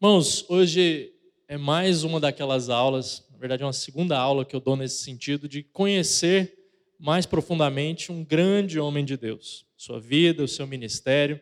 [0.00, 1.12] Irmãos, hoje
[1.48, 5.02] é mais uma daquelas aulas, na verdade é uma segunda aula que eu dou nesse
[5.02, 6.56] sentido de conhecer
[7.00, 11.40] mais profundamente um grande homem de Deus, sua vida, o seu ministério.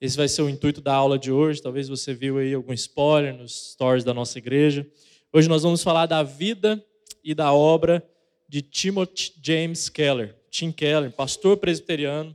[0.00, 1.60] Esse vai ser o intuito da aula de hoje.
[1.60, 4.90] Talvez você viu aí algum spoiler nos stories da nossa igreja.
[5.30, 6.82] Hoje nós vamos falar da vida
[7.22, 8.02] e da obra
[8.48, 10.34] de Timothy James Keller.
[10.50, 12.34] Tim Keller, pastor presbiteriano,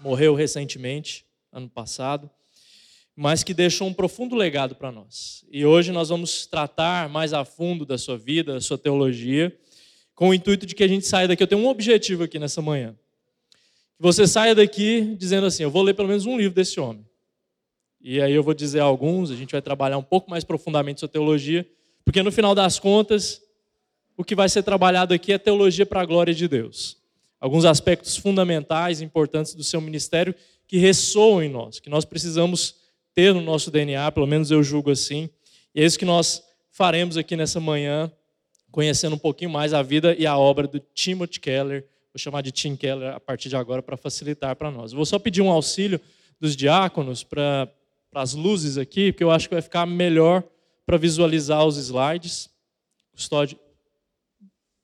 [0.00, 2.30] morreu recentemente, ano passado
[3.20, 5.44] mas que deixou um profundo legado para nós.
[5.50, 9.52] E hoje nós vamos tratar mais a fundo da sua vida, da sua teologia,
[10.14, 11.42] com o intuito de que a gente saia daqui.
[11.42, 12.94] Eu tenho um objetivo aqui nessa manhã.
[13.96, 17.04] Que você saia daqui dizendo assim: eu vou ler pelo menos um livro desse homem.
[18.00, 21.08] E aí eu vou dizer alguns, a gente vai trabalhar um pouco mais profundamente sua
[21.08, 21.68] teologia,
[22.04, 23.42] porque no final das contas,
[24.16, 26.96] o que vai ser trabalhado aqui é teologia para a glória de Deus.
[27.40, 30.32] Alguns aspectos fundamentais, importantes do seu ministério
[30.68, 32.86] que ressoam em nós, que nós precisamos
[33.18, 35.28] ter no nosso DNA, pelo menos eu julgo assim.
[35.74, 36.40] E é isso que nós
[36.70, 38.08] faremos aqui nessa manhã,
[38.70, 41.84] conhecendo um pouquinho mais a vida e a obra do Timothy Keller.
[42.14, 44.92] Vou chamar de Tim Keller a partir de agora para facilitar para nós.
[44.92, 46.00] Vou só pedir um auxílio
[46.38, 47.68] dos diáconos para
[48.14, 50.44] as luzes aqui, porque eu acho que vai ficar melhor
[50.86, 52.48] para visualizar os slides.
[53.10, 53.58] Custódio,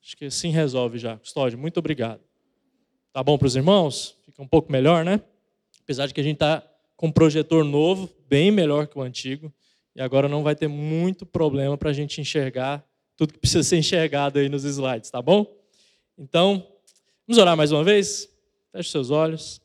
[0.03, 1.19] acho que assim resolve já.
[1.19, 2.21] Custódio, muito obrigado.
[3.13, 4.17] Tá bom para os irmãos?
[4.27, 5.21] Fica um pouco melhor, né?
[5.85, 9.55] Apesar de que a gente está com um projetor novo, bem melhor que o antigo,
[9.95, 12.85] e agora não vai ter muito problema para a gente enxergar
[13.17, 15.47] tudo que precisa ser enxergado aí nos slides, tá bom?
[16.19, 16.67] Então,
[17.29, 18.29] vamos orar mais uma vez?
[18.73, 19.61] Feche seus olhos.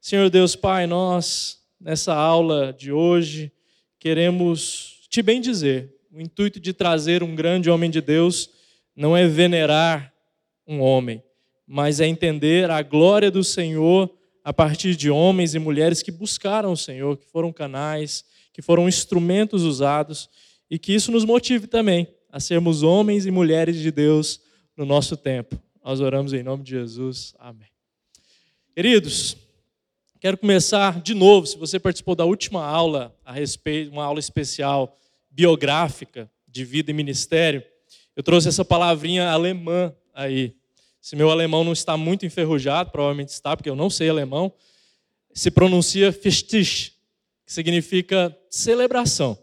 [0.00, 3.52] Senhor Deus Pai, nós, nessa aula de hoje,
[3.98, 8.48] queremos te bem dizer, o intuito de trazer um grande homem de Deus
[8.96, 10.14] não é venerar
[10.66, 11.22] um homem,
[11.66, 14.10] mas é entender a glória do Senhor
[14.48, 18.88] a partir de homens e mulheres que buscaram o Senhor, que foram canais, que foram
[18.88, 20.30] instrumentos usados,
[20.70, 24.40] e que isso nos motive também a sermos homens e mulheres de Deus
[24.74, 25.60] no nosso tempo.
[25.84, 27.34] Nós oramos em nome de Jesus.
[27.38, 27.68] Amém.
[28.74, 29.36] Queridos,
[30.18, 31.46] quero começar de novo.
[31.46, 34.98] Se você participou da última aula a respeito, uma aula especial
[35.30, 37.62] biográfica de vida e ministério,
[38.16, 40.56] eu trouxe essa palavrinha alemã aí,
[41.00, 44.52] se meu alemão não está muito enferrujado, provavelmente está, porque eu não sei alemão,
[45.32, 46.92] se pronuncia Festich,
[47.46, 49.38] que significa celebração.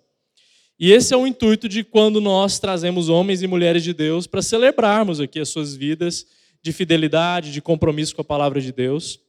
[0.77, 4.41] E esse é o intuito de quando nós trazemos homens e mulheres de Deus para
[4.41, 6.25] celebrarmos aqui as suas vidas
[6.61, 9.19] de fidelidade, de compromisso com a palavra de Deus.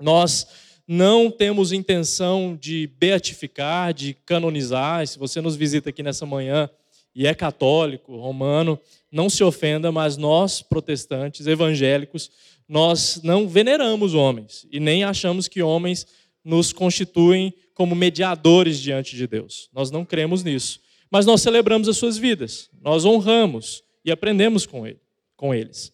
[0.00, 0.46] Nós
[0.88, 5.06] não temos intenção de beatificar, de canonizar.
[5.06, 6.70] Se você nos visita aqui nessa manhã,
[7.16, 8.78] e é católico, romano,
[9.10, 12.30] não se ofenda, mas nós, protestantes, evangélicos,
[12.68, 16.06] nós não veneramos homens e nem achamos que homens
[16.44, 19.70] nos constituem como mediadores diante de Deus.
[19.72, 20.78] Nós não cremos nisso.
[21.10, 25.00] Mas nós celebramos as suas vidas, nós honramos e aprendemos com, ele,
[25.36, 25.90] com eles.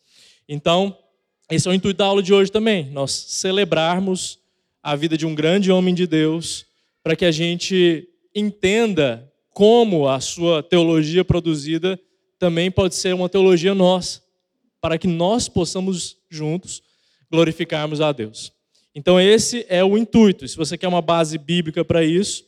[0.49, 0.99] Então,
[1.49, 4.41] esse é o intuito da aula de hoje também, nós celebrarmos
[4.83, 6.67] a vida de um grande homem de Deus,
[7.01, 12.01] para que a gente entenda como a sua teologia produzida
[12.39, 14.21] também pode ser uma teologia nossa,
[14.81, 16.83] para que nós possamos juntos
[17.31, 18.53] glorificarmos a Deus.
[18.95, 20.47] Então, esse é o intuito.
[20.47, 22.45] Se você quer uma base bíblica para isso,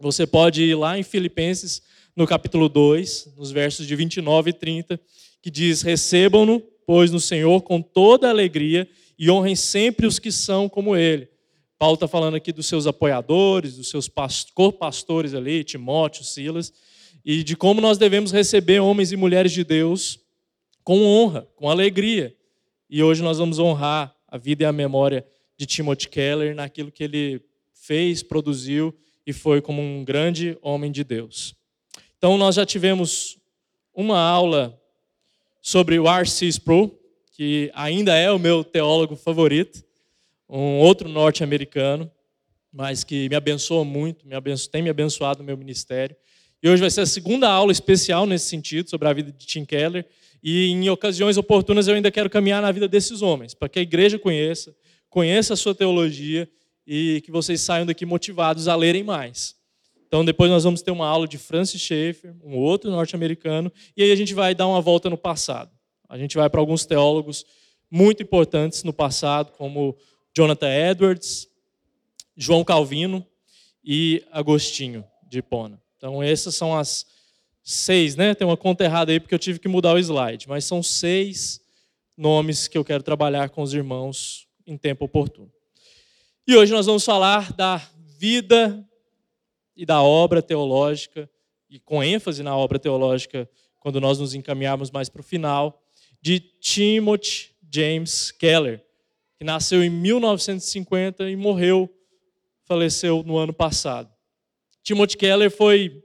[0.00, 1.82] você pode ir lá em Filipenses,
[2.16, 5.00] no capítulo 2, nos versos de 29 e 30,
[5.40, 8.88] que diz: Recebam-no, pois, no Senhor com toda alegria
[9.18, 11.28] e honrem sempre os que são como Ele
[11.78, 14.10] Paulo está falando aqui dos seus apoiadores, dos seus
[14.52, 16.72] co-pastores ali, Timóteo, Silas,
[17.24, 20.18] e de como nós devemos receber homens e mulheres de Deus
[20.82, 22.34] com honra, com alegria.
[22.90, 25.24] E hoje nós vamos honrar a vida e a memória
[25.56, 27.40] de Timothy Keller naquilo que ele
[27.72, 28.92] fez, produziu
[29.24, 31.54] e foi como um grande homem de Deus.
[32.16, 33.38] Então nós já tivemos
[33.94, 34.80] uma aula
[35.62, 36.46] sobre o R.C.
[36.46, 36.98] Sproul,
[37.32, 39.86] que ainda é o meu teólogo favorito
[40.48, 42.10] um outro norte-americano,
[42.72, 46.16] mas que me abençoa muito, me abençoa, tem me abençoado no meu ministério.
[46.62, 49.64] E hoje vai ser a segunda aula especial nesse sentido, sobre a vida de Tim
[49.64, 50.04] Keller.
[50.42, 53.82] E em ocasiões oportunas eu ainda quero caminhar na vida desses homens, para que a
[53.82, 54.74] igreja conheça,
[55.08, 56.48] conheça a sua teologia
[56.86, 59.56] e que vocês saiam daqui motivados a lerem mais.
[60.06, 64.10] Então depois nós vamos ter uma aula de Francis Schaeffer, um outro norte-americano, e aí
[64.10, 65.70] a gente vai dar uma volta no passado.
[66.08, 67.44] A gente vai para alguns teólogos
[67.90, 69.96] muito importantes no passado, como
[70.38, 71.48] Jonathan Edwards,
[72.36, 73.26] João Calvino
[73.82, 75.82] e Agostinho de Hipona.
[75.96, 77.04] Então, essas são as
[77.60, 78.36] seis, né?
[78.36, 81.60] Tem uma conta errada aí porque eu tive que mudar o slide, mas são seis
[82.16, 85.52] nomes que eu quero trabalhar com os irmãos em tempo oportuno.
[86.46, 87.82] E hoje nós vamos falar da
[88.16, 88.88] vida
[89.74, 91.28] e da obra teológica
[91.68, 93.50] e com ênfase na obra teológica,
[93.80, 95.82] quando nós nos encaminharmos mais para o final,
[96.22, 98.86] de Timothy James Keller,
[99.38, 101.88] que nasceu em 1950 e morreu,
[102.64, 104.12] faleceu no ano passado.
[104.82, 106.02] Timothy Keller foi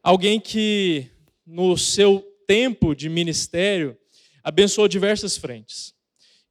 [0.00, 1.08] alguém que,
[1.44, 3.96] no seu tempo de ministério,
[4.44, 5.92] abençoou diversas frentes.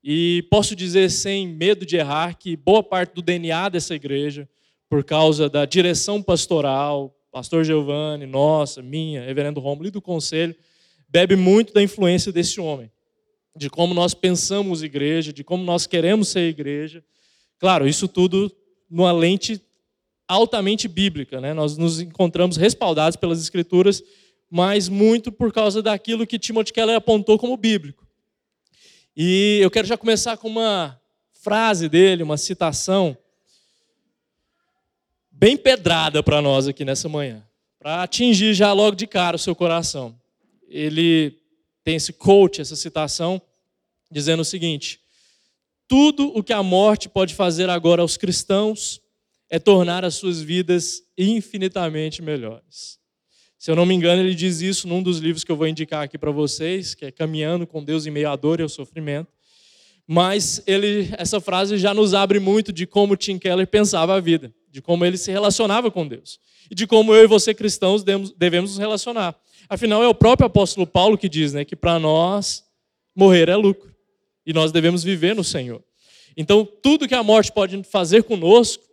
[0.03, 4.49] E posso dizer sem medo de errar que boa parte do DNA dessa igreja,
[4.89, 10.53] por causa da direção pastoral, pastor Giovanni, nossa, minha, reverendo Romulo e do conselho,
[11.07, 12.91] bebe muito da influência desse homem,
[13.55, 17.03] de como nós pensamos igreja, de como nós queremos ser igreja.
[17.59, 18.51] Claro, isso tudo
[18.89, 19.61] numa lente
[20.27, 21.53] altamente bíblica, né?
[21.53, 24.03] Nós nos encontramos respaldados pelas escrituras,
[24.49, 28.07] mas muito por causa daquilo que Timothy Keller apontou como bíblico.
[29.15, 30.99] E eu quero já começar com uma
[31.33, 33.17] frase dele, uma citação
[35.29, 37.45] bem pedrada para nós aqui nessa manhã,
[37.77, 40.15] para atingir já logo de cara o seu coração.
[40.69, 41.37] Ele
[41.83, 43.41] tem esse coach, essa citação,
[44.11, 44.99] dizendo o seguinte:
[45.87, 49.01] tudo o que a morte pode fazer agora aos cristãos
[49.49, 52.97] é tornar as suas vidas infinitamente melhores.
[53.59, 56.03] Se eu não me engano, ele diz isso num dos livros que eu vou indicar
[56.03, 59.31] aqui para vocês, que é Caminhando com Deus em meio à dor e ao sofrimento.
[60.05, 64.53] Mas ele, essa frase já nos abre muito de como Tim Keller pensava a vida,
[64.69, 66.39] de como ele se relacionava com Deus
[66.69, 69.35] e de como eu e você cristãos devemos nos relacionar.
[69.69, 72.63] Afinal, é o próprio apóstolo Paulo que diz, né, que para nós
[73.15, 73.93] morrer é lucro
[74.45, 75.83] e nós devemos viver no Senhor.
[76.35, 78.83] Então, tudo que a morte pode fazer conosco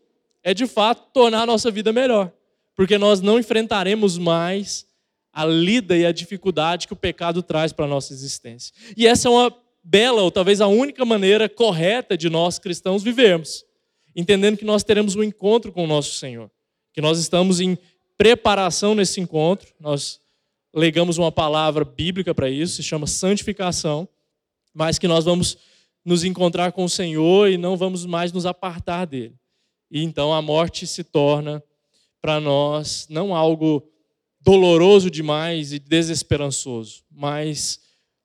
[0.42, 2.32] é de fato tornar a nossa vida melhor
[2.80, 4.86] porque nós não enfrentaremos mais
[5.34, 8.74] a lida e a dificuldade que o pecado traz para a nossa existência.
[8.96, 13.66] E essa é uma bela, ou talvez a única maneira correta de nós cristãos vivermos,
[14.16, 16.50] entendendo que nós teremos um encontro com o nosso Senhor,
[16.94, 17.76] que nós estamos em
[18.16, 20.19] preparação nesse encontro, nós
[20.74, 24.08] legamos uma palavra bíblica para isso, se chama santificação,
[24.72, 25.58] mas que nós vamos
[26.04, 29.34] nos encontrar com o Senhor e não vamos mais nos apartar dele.
[29.90, 31.62] E então a morte se torna
[32.20, 33.86] para nós não algo
[34.40, 37.80] doloroso demais e desesperançoso, mas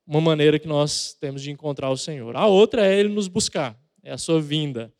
[0.08, 2.36] uma maneira que nós temos de encontrar o Senhor.
[2.36, 4.94] A outra é Ele nos buscar, é a sua vinda.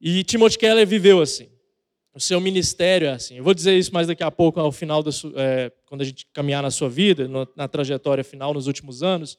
[0.00, 1.48] E Timothy Keller viveu assim.
[2.16, 3.36] O seu ministério é assim.
[3.36, 6.04] Eu vou dizer isso mais daqui a pouco, ao final, da sua, é, quando a
[6.04, 9.36] gente caminhar na sua vida, na trajetória final, nos últimos anos.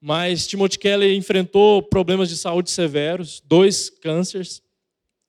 [0.00, 4.62] Mas Timothy Keller enfrentou problemas de saúde severos, dois cânceres,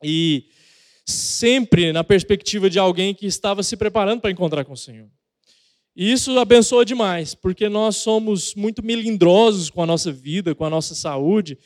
[0.02, 0.46] e
[1.06, 5.10] sempre na perspectiva de alguém que estava se preparando para encontrar com o Senhor.
[5.94, 10.70] E isso abençoa demais, porque nós somos muito melindrosos com a nossa vida, com a
[10.70, 11.58] nossa saúde,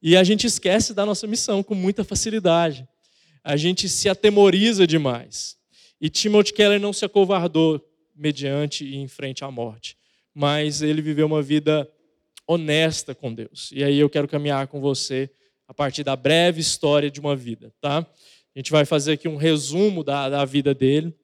[0.00, 2.88] e a gente esquece da nossa missão com muita facilidade.
[3.48, 5.56] A gente se atemoriza demais.
[5.98, 7.82] E Timothy Keller não se acovardou
[8.14, 9.96] mediante e em frente à morte,
[10.34, 11.90] mas ele viveu uma vida
[12.46, 13.70] honesta com Deus.
[13.72, 15.30] E aí eu quero caminhar com você
[15.66, 18.06] a partir da breve história de uma vida, tá?
[18.54, 21.16] A gente vai fazer aqui um resumo da, da vida dele,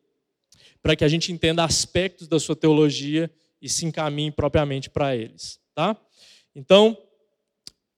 [0.83, 3.31] para que a gente entenda aspectos da sua teologia
[3.61, 5.61] e se encaminhe propriamente para eles.
[5.75, 5.95] Tá?
[6.55, 6.97] Então,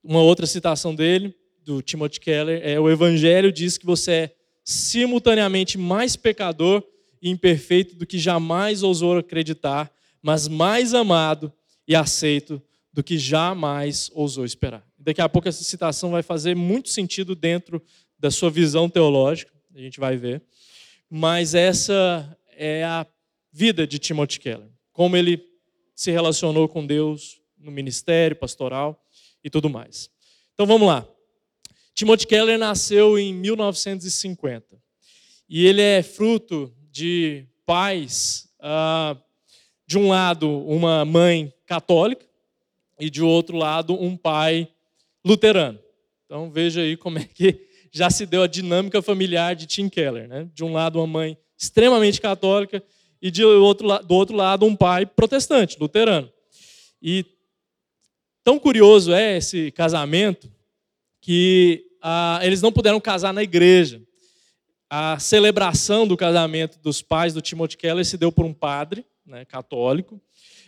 [0.03, 1.33] uma outra citação dele,
[1.67, 6.81] do Timothy Keller, é: O Evangelho diz que você é simultaneamente mais pecador
[7.21, 11.51] e imperfeito do que jamais ousou acreditar, mas mais amado
[11.85, 12.61] e aceito
[12.93, 14.87] do que jamais ousou esperar.
[14.97, 17.83] Daqui a pouco essa citação vai fazer muito sentido dentro
[18.17, 20.41] da sua visão teológica, a gente vai ver.
[21.09, 23.05] Mas essa é a
[23.51, 25.43] vida de Timothy Keller, como ele
[25.93, 29.05] se relacionou com Deus no ministério pastoral
[29.43, 30.09] e tudo mais.
[30.53, 31.07] Então vamos lá.
[31.97, 34.77] Timothy Keller nasceu em 1950
[35.49, 39.17] e ele é fruto de pais, ah,
[39.87, 42.23] de um lado, uma mãe católica
[42.99, 44.67] e de outro lado, um pai
[45.25, 45.79] luterano.
[46.23, 50.27] Então veja aí como é que já se deu a dinâmica familiar de Tim Keller.
[50.27, 50.47] Né?
[50.53, 52.83] De um lado, uma mãe extremamente católica
[53.19, 56.31] e de outro, do outro lado, um pai protestante, luterano.
[57.01, 57.25] E
[58.43, 60.47] tão curioso é esse casamento
[61.19, 64.01] que ah, eles não puderam casar na igreja.
[64.89, 69.43] A celebração do casamento dos pais do Timothy Keller se deu por um padre né,
[69.43, 70.21] católico,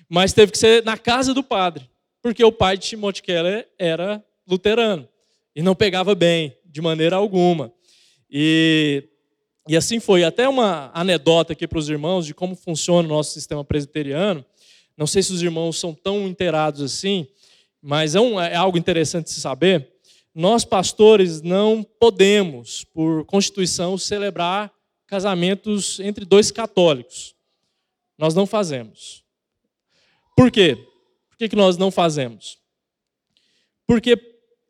[0.09, 1.89] mas teve que ser na casa do padre,
[2.21, 5.07] porque o pai de Timothy Keller era luterano
[5.55, 7.71] e não pegava bem de maneira alguma.
[8.29, 9.03] E,
[9.67, 10.23] e assim foi.
[10.23, 14.45] Até uma anedota aqui para os irmãos de como funciona o nosso sistema presbiteriano.
[14.97, 17.27] Não sei se os irmãos são tão inteirados assim,
[17.81, 19.98] mas é, um, é algo interessante se saber.
[20.39, 24.71] Nós, pastores, não podemos, por constituição, celebrar
[25.05, 27.35] casamentos entre dois católicos.
[28.17, 29.21] nós não fazemos.
[30.37, 30.77] Por quê?
[31.27, 32.57] Por que, que nós não fazemos?
[33.85, 34.15] Porque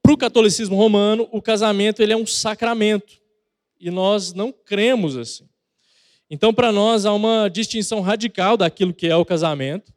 [0.01, 3.21] para o catolicismo romano, o casamento ele é um sacramento.
[3.79, 5.47] E nós não cremos assim.
[6.31, 9.93] Então, para nós, há uma distinção radical daquilo que é o casamento.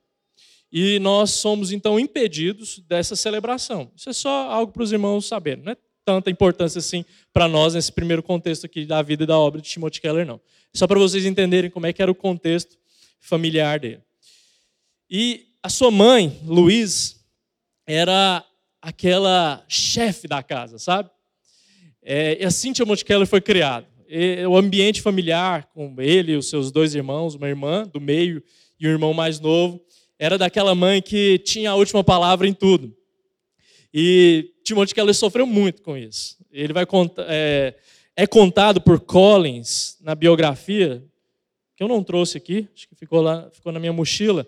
[0.73, 3.91] E nós somos, então, impedidos dessa celebração.
[3.95, 5.63] Isso é só algo para os irmãos saberem.
[5.63, 9.39] Não é tanta importância assim para nós nesse primeiro contexto aqui da vida e da
[9.39, 10.41] obra de Timothy Keller, não.
[10.73, 12.79] Só para vocês entenderem como é que era o contexto
[13.21, 14.01] familiar dele.
[15.11, 17.23] E a sua mãe, Luiz,
[17.87, 18.43] era
[18.81, 21.11] aquela chefe da casa, sabe?
[22.03, 23.87] É, e assim Timothy Keller foi criado.
[24.49, 28.43] O ambiente familiar com ele os seus dois irmãos, uma irmã do meio
[28.81, 29.81] e um irmão mais novo,
[30.23, 32.97] era daquela mãe que tinha a última palavra em tudo.
[33.93, 36.37] E Timothy Keller sofreu muito com isso.
[36.53, 37.75] Ele vai contar, é,
[38.15, 41.05] é contado por Collins na biografia,
[41.75, 44.47] que eu não trouxe aqui, acho que ficou lá, ficou na minha mochila,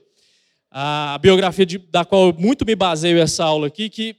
[0.71, 4.14] a biografia de, da qual eu muito me baseio essa aula aqui, que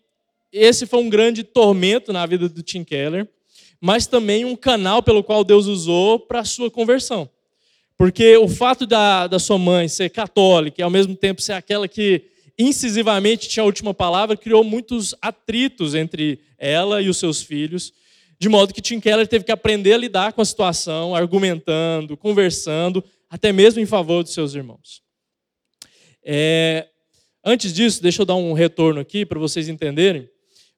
[0.51, 3.29] esse foi um grande tormento na vida do Tim Keller,
[3.79, 7.29] mas também um canal pelo qual Deus usou para a sua conversão.
[7.97, 11.87] Porque o fato da, da sua mãe ser católica e ao mesmo tempo ser aquela
[11.87, 12.23] que
[12.57, 17.93] incisivamente tinha a última palavra, criou muitos atritos entre ela e os seus filhos,
[18.39, 23.03] de modo que Tim Keller teve que aprender a lidar com a situação, argumentando, conversando,
[23.29, 25.01] até mesmo em favor dos seus irmãos.
[26.23, 26.87] É,
[27.43, 30.29] antes disso, deixa eu dar um retorno aqui para vocês entenderem.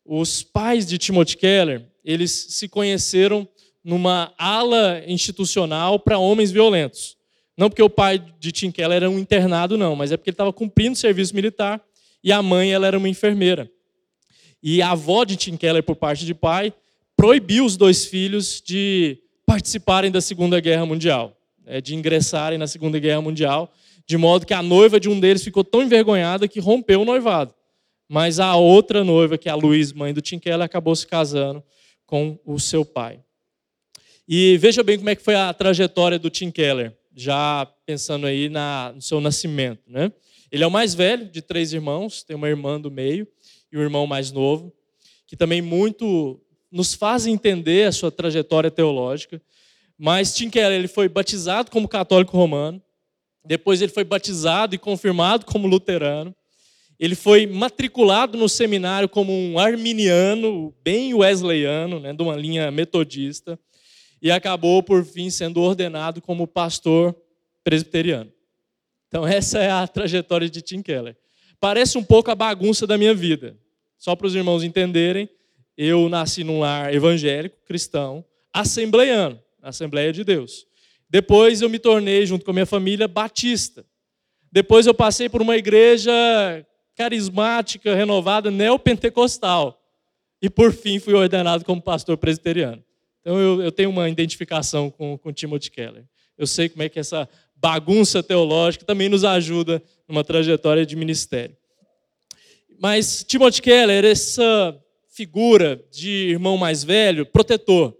[0.05, 3.47] Os pais de Timothy Keller, eles se conheceram
[3.87, 7.15] numa ala institucional para homens violentos.
[7.57, 10.33] Não porque o pai de Tim Keller era um internado, não, mas é porque ele
[10.33, 11.81] estava cumprindo serviço militar
[12.21, 13.71] e a mãe ela era uma enfermeira.
[14.61, 16.73] E a avó de Tim Keller, por parte de pai,
[17.15, 22.99] proibiu os dois filhos de participarem da Segunda Guerra Mundial, né, de ingressarem na Segunda
[22.99, 23.71] Guerra Mundial,
[24.05, 27.53] de modo que a noiva de um deles ficou tão envergonhada que rompeu o noivado.
[28.09, 31.63] Mas a outra noiva, que é a Luiz, mãe do Tim Keller, acabou se casando
[32.05, 33.21] com o seu pai.
[34.27, 38.47] E veja bem como é que foi a trajetória do Tim Keller já pensando aí
[38.47, 39.81] na, no seu nascimento.
[39.87, 40.11] Né?
[40.51, 43.27] Ele é o mais velho de três irmãos, tem uma irmã do meio
[43.71, 44.71] e um irmão mais novo,
[45.25, 46.39] que também muito
[46.71, 49.41] nos fazem entender a sua trajetória teológica.
[49.97, 52.81] Mas Tim Keller ele foi batizado como católico romano,
[53.45, 56.35] depois ele foi batizado e confirmado como luterano.
[56.99, 63.57] Ele foi matriculado no seminário como um arminiano, bem wesleyano, né, de uma linha metodista
[64.21, 67.15] e acabou, por fim, sendo ordenado como pastor
[67.63, 68.31] presbiteriano.
[69.07, 71.15] Então, essa é a trajetória de Tim Keller.
[71.59, 73.57] Parece um pouco a bagunça da minha vida.
[73.97, 75.29] Só para os irmãos entenderem,
[75.77, 80.65] eu nasci num lar evangélico, cristão, assembleiano, Assembleia de Deus.
[81.09, 83.85] Depois eu me tornei, junto com a minha família, batista.
[84.51, 86.11] Depois eu passei por uma igreja
[86.95, 89.77] carismática, renovada, neopentecostal.
[90.41, 92.83] E por fim fui ordenado como pastor presbiteriano.
[93.27, 96.05] Então eu, eu tenho uma identificação com, com Timothy Keller.
[96.37, 101.53] Eu sei como é que essa bagunça teológica também nos ajuda numa trajetória de ministério.
[102.79, 107.93] Mas Timothy Keller, essa figura de irmão mais velho, protetor,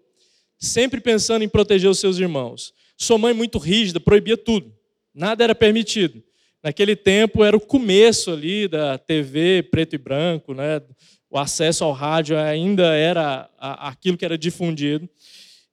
[0.58, 2.74] sempre pensando em proteger os seus irmãos.
[2.96, 4.74] Sua mãe muito rígida, proibia tudo.
[5.14, 6.24] Nada era permitido.
[6.64, 10.82] Naquele tempo era o começo ali da TV preto e branco, né?
[11.30, 15.10] o acesso ao rádio ainda era aquilo que era difundido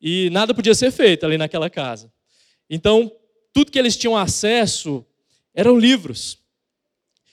[0.06, 2.12] e nada podia ser feito ali naquela casa.
[2.68, 3.10] Então,
[3.54, 5.02] tudo que eles tinham acesso
[5.54, 6.38] eram livros.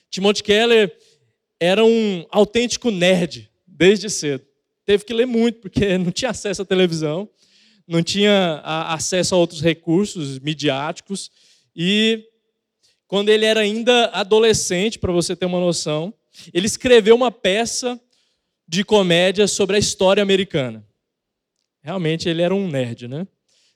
[0.08, 0.96] Timothy Keller
[1.60, 4.42] era um autêntico nerd desde cedo.
[4.86, 7.28] Teve que ler muito porque não tinha acesso à televisão,
[7.86, 11.30] não tinha acesso a outros recursos midiáticos
[11.76, 12.26] e
[13.06, 16.14] quando ele era ainda adolescente, para você ter uma noção,
[16.54, 18.00] ele escreveu uma peça
[18.66, 20.82] de comédia sobre a história americana.
[21.82, 23.26] Realmente ele era um nerd, né?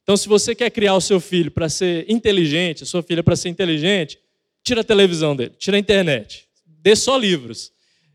[0.02, 3.34] Então, se você quer criar o seu filho para ser inteligente, a sua filha para
[3.34, 4.18] ser inteligente,
[4.62, 7.72] tira a televisão dele, tira a internet, dê só livros.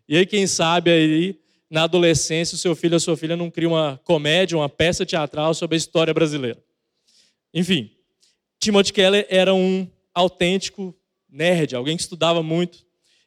[0.07, 3.49] E aí, quem sabe aí na adolescência o seu filho ou a sua filha não
[3.51, 6.61] cria uma comédia, uma peça teatral sobre a história brasileira.
[7.53, 7.91] Enfim,
[8.59, 10.95] Timothy Keller era um autêntico
[11.29, 12.85] nerd, alguém que estudava muito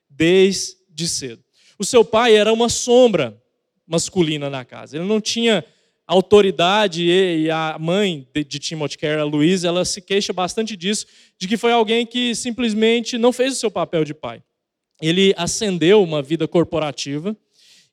[0.09, 1.43] desde cedo.
[1.79, 3.43] O seu pai era uma sombra
[3.87, 4.97] masculina na casa.
[4.97, 5.65] Ele não tinha
[6.07, 11.07] autoridade e a mãe de Timothy Carey, a Louise, ela se queixa bastante disso,
[11.39, 14.43] de que foi alguém que simplesmente não fez o seu papel de pai.
[15.01, 17.37] Ele ascendeu uma vida corporativa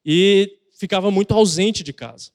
[0.05, 2.31] e ficava muito ausente de casa.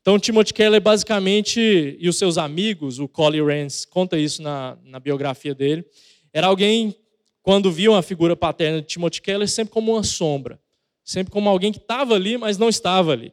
[0.00, 4.98] Então, Timothy Keller, basicamente, e os seus amigos, o Collie Rance conta isso na, na
[4.98, 5.84] biografia dele,
[6.32, 6.96] Era alguém,
[7.42, 10.58] quando via uma figura paterna de Timothy Keller, sempre como uma sombra,
[11.04, 13.32] sempre como alguém que estava ali, mas não estava ali.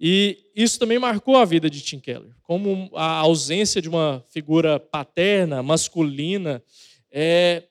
[0.00, 4.80] E isso também marcou a vida de Tim Keller, como a ausência de uma figura
[4.80, 6.62] paterna, masculina,
[7.12, 7.64] é,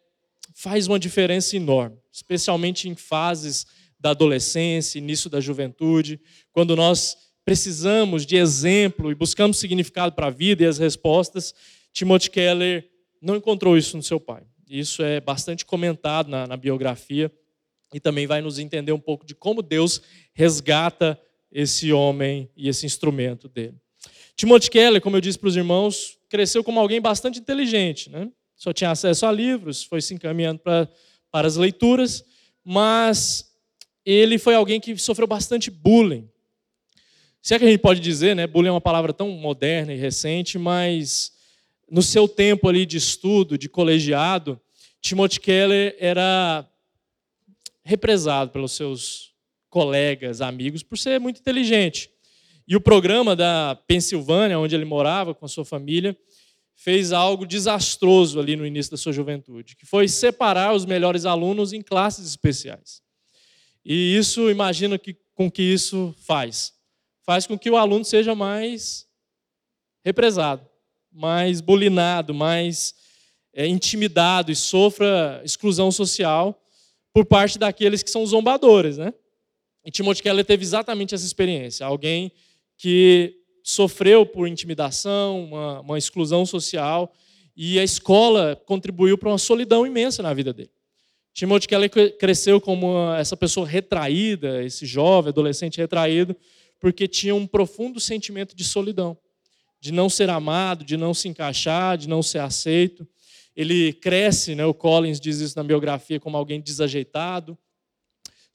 [0.54, 3.66] faz uma diferença enorme, especialmente em fases
[4.00, 6.22] da adolescência, início da juventude,
[6.52, 11.56] quando nós precisamos de exemplo e buscamos significado para a vida e as respostas.
[11.92, 12.88] Timothy Keller
[13.20, 14.44] não encontrou isso no seu pai.
[14.70, 17.32] Isso é bastante comentado na, na biografia
[17.92, 20.00] e também vai nos entender um pouco de como Deus
[20.32, 21.20] resgata
[21.52, 23.76] esse homem e esse instrumento dele.
[24.36, 28.30] Timothy Keller, como eu disse para os irmãos, cresceu como alguém bastante inteligente, né?
[28.56, 30.90] Só tinha acesso a livros, foi se encaminhando para,
[31.32, 32.24] para as leituras,
[32.64, 33.54] mas
[34.06, 36.30] ele foi alguém que sofreu bastante bullying.
[37.42, 38.46] Se é que a gente pode dizer, né?
[38.46, 41.32] Bullying é uma palavra tão moderna e recente, mas
[41.90, 44.60] no seu tempo ali de estudo, de colegiado,
[45.02, 46.68] Timothy Keller era
[47.84, 49.29] represado pelos seus
[49.70, 52.10] colegas, amigos, por ser muito inteligente.
[52.68, 56.16] E o programa da Pensilvânia, onde ele morava com a sua família,
[56.76, 61.74] fez algo desastroso ali no início da sua juventude, que foi separar os melhores alunos
[61.74, 63.02] em classes especiais.
[63.84, 66.74] E isso, imagina que, com que isso faz.
[67.26, 69.08] Faz com que o aluno seja mais
[70.06, 70.66] represado,
[71.12, 72.96] mais bulinado, mais
[73.54, 76.64] é, intimidado e sofra exclusão social
[77.12, 79.14] por parte daqueles que são zombadores, né?
[79.90, 81.84] E Timothy Keller teve exatamente essa experiência.
[81.84, 82.32] Alguém
[82.78, 87.12] que sofreu por intimidação, uma, uma exclusão social,
[87.58, 90.70] e a escola contribuiu para uma solidão imensa na vida dele.
[91.34, 96.36] Timothy Keller cresceu como essa pessoa retraída, esse jovem, adolescente retraído,
[96.80, 99.18] porque tinha um profundo sentimento de solidão,
[99.82, 103.08] de não ser amado, de não se encaixar, de não ser aceito.
[103.56, 107.58] Ele cresce, né, o Collins diz isso na biografia, como alguém desajeitado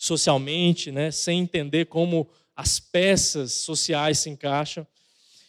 [0.04, 4.86] socialmente, né, sem entender como as peças sociais se encaixam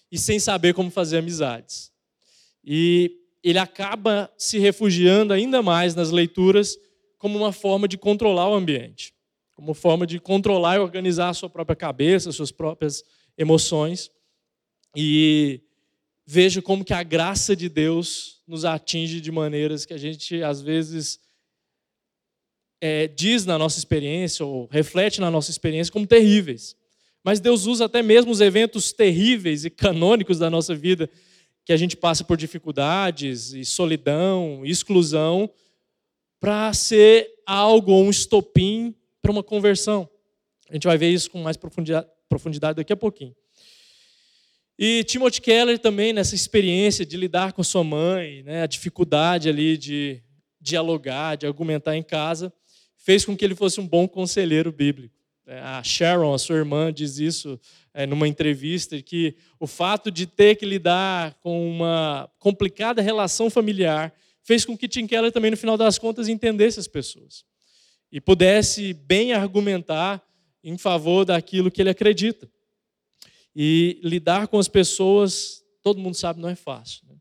[0.09, 1.91] e sem saber como fazer amizades.
[2.63, 6.77] E ele acaba se refugiando ainda mais nas leituras
[7.17, 9.13] como uma forma de controlar o ambiente,
[9.53, 13.03] como forma de controlar e organizar a sua própria cabeça, suas próprias
[13.37, 14.09] emoções.
[14.95, 15.61] E
[16.25, 20.61] vejo como que a graça de Deus nos atinge de maneiras que a gente às
[20.61, 21.19] vezes
[22.81, 26.75] é, diz na nossa experiência ou reflete na nossa experiência como terríveis.
[27.23, 31.09] Mas Deus usa até mesmo os eventos terríveis e canônicos da nossa vida,
[31.65, 35.49] que a gente passa por dificuldades e solidão, e exclusão,
[36.39, 40.07] para ser algo, um estopim para uma conversão.
[40.69, 43.35] A gente vai ver isso com mais profundidade, daqui a pouquinho.
[44.77, 49.77] E Timothy Keller também, nessa experiência de lidar com sua mãe, né, a dificuldade ali
[49.77, 50.21] de
[50.61, 52.53] dialogar, de argumentar em casa,
[53.05, 55.13] fez com que ele fosse um bom conselheiro bíblico.
[55.45, 57.59] É, a Sharon, a sua irmã, diz isso
[57.93, 64.11] é, numa entrevista, que o fato de ter que lidar com uma complicada relação familiar
[64.41, 67.45] fez com que Tim Keller também, no final das contas, entendesse as pessoas
[68.11, 70.19] e pudesse bem argumentar
[70.63, 72.49] em favor daquilo que ele acredita.
[73.55, 77.03] E lidar com as pessoas, todo mundo sabe, não é fácil.
[77.07, 77.15] Né?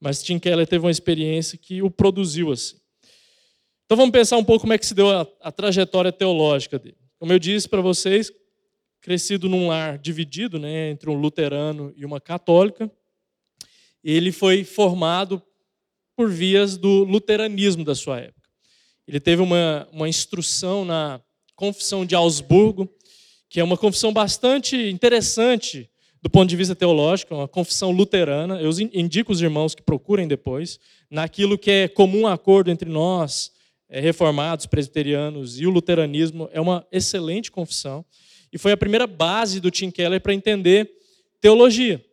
[0.00, 2.78] Mas Tim Keller teve uma experiência que o produziu assim.
[3.88, 6.98] Então vamos pensar um pouco como é que se deu a, a trajetória teológica dele.
[7.18, 8.30] Como eu disse para vocês,
[9.00, 12.92] crescido num lar dividido né, entre um luterano e uma católica,
[14.04, 15.40] ele foi formado
[16.14, 18.46] por vias do luteranismo da sua época.
[19.06, 21.18] Ele teve uma, uma instrução na
[21.56, 22.94] Confissão de Augsburgo,
[23.48, 25.88] que é uma confissão bastante interessante
[26.20, 28.60] do ponto de vista teológico, uma confissão luterana.
[28.60, 30.78] Eu indico os irmãos que procurem depois,
[31.10, 33.57] naquilo que é comum acordo entre nós, é,
[33.88, 38.04] reformados, presbiterianos e o luteranismo, é uma excelente confissão.
[38.52, 40.90] E foi a primeira base do Tim Keller para entender
[41.40, 42.04] teologia.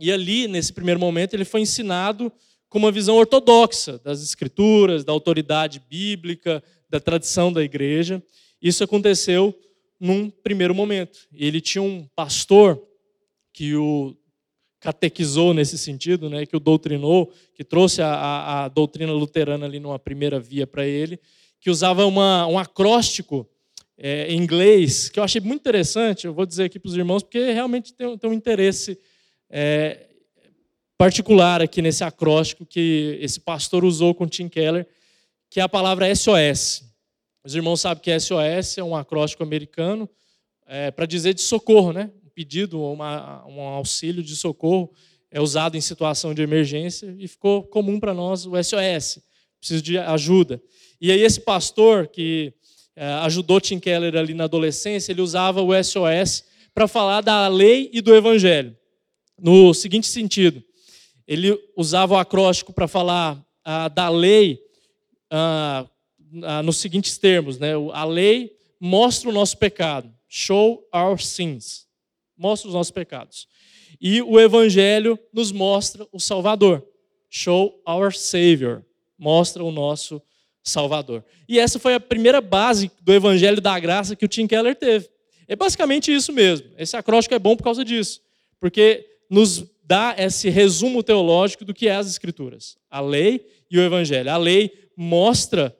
[0.00, 2.30] E ali, nesse primeiro momento, ele foi ensinado
[2.68, 8.22] com uma visão ortodoxa das escrituras, da autoridade bíblica, da tradição da igreja.
[8.60, 9.58] Isso aconteceu
[9.98, 11.26] num primeiro momento.
[11.32, 12.82] Ele tinha um pastor
[13.52, 14.14] que o
[14.86, 19.80] catequizou nesse sentido, né, que o doutrinou, que trouxe a, a, a doutrina luterana ali
[19.80, 21.18] numa primeira via para ele,
[21.58, 23.44] que usava uma, um acróstico
[23.98, 27.24] é, em inglês, que eu achei muito interessante, eu vou dizer aqui para os irmãos,
[27.24, 28.96] porque realmente tem, tem um interesse
[29.50, 30.06] é,
[30.96, 34.86] particular aqui nesse acróstico que esse pastor usou com Tim Keller,
[35.50, 36.84] que é a palavra SOS.
[37.44, 40.08] Os irmãos sabem que SOS é um acróstico americano
[40.64, 42.08] é, para dizer de socorro, né?
[42.36, 44.92] Pedido, um auxílio de socorro
[45.30, 49.20] é usado em situação de emergência e ficou comum para nós o SOS,
[49.58, 50.62] preciso de ajuda.
[51.00, 52.52] E aí esse pastor que
[52.94, 56.44] é, ajudou Tim Keller ali na adolescência, ele usava o SOS
[56.74, 58.76] para falar da lei e do evangelho.
[59.40, 60.62] No seguinte sentido,
[61.26, 64.60] ele usava o acróstico para falar ah, da lei
[65.30, 65.86] ah,
[66.42, 67.70] ah, nos seguintes termos, né?
[67.94, 71.85] A lei mostra o nosso pecado, show our sins,
[72.36, 73.48] mostra os nossos pecados.
[74.00, 76.86] E o evangelho nos mostra o Salvador,
[77.30, 78.84] show our Savior,
[79.18, 80.20] mostra o nosso
[80.62, 81.24] Salvador.
[81.48, 85.08] E essa foi a primeira base do evangelho da graça que o Tim Keller teve.
[85.48, 86.68] É basicamente isso mesmo.
[86.76, 88.20] Esse acróstico é bom por causa disso,
[88.58, 93.82] porque nos dá esse resumo teológico do que é as Escrituras, a lei e o
[93.82, 94.30] Evangelho.
[94.30, 95.76] A lei mostra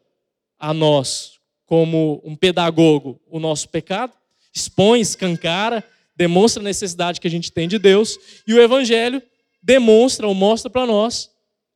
[0.58, 4.12] a nós, como um pedagogo, o nosso pecado,
[4.54, 5.84] expõe, escancara,
[6.16, 9.22] demonstra a necessidade que a gente tem de Deus, e o Evangelho
[9.62, 11.30] demonstra ou mostra para nós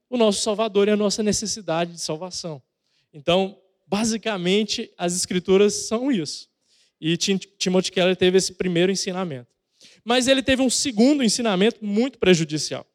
[0.09, 2.63] o nosso Salvador e a nossa necessidade de salvação.
[3.13, 6.49] Então, basicamente, as Escrituras são isso.
[7.01, 9.49] E Timothy Keller teve esse primeiro ensinamento.
[10.05, 12.87] Mas ele teve um segundo ensinamento muito prejudicial.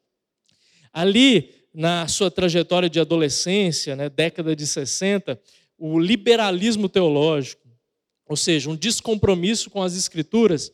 [0.92, 5.40] Ali, na sua trajetória de adolescência, né, década de 60,
[5.78, 7.66] o liberalismo teológico,
[8.28, 10.72] ou seja, um descompromisso com as escrituras,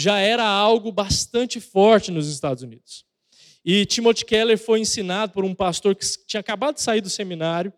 [0.00, 3.04] já era algo bastante forte nos Estados Unidos.
[3.62, 7.72] E Timothy Keller foi ensinado por um pastor que tinha acabado de sair do seminário,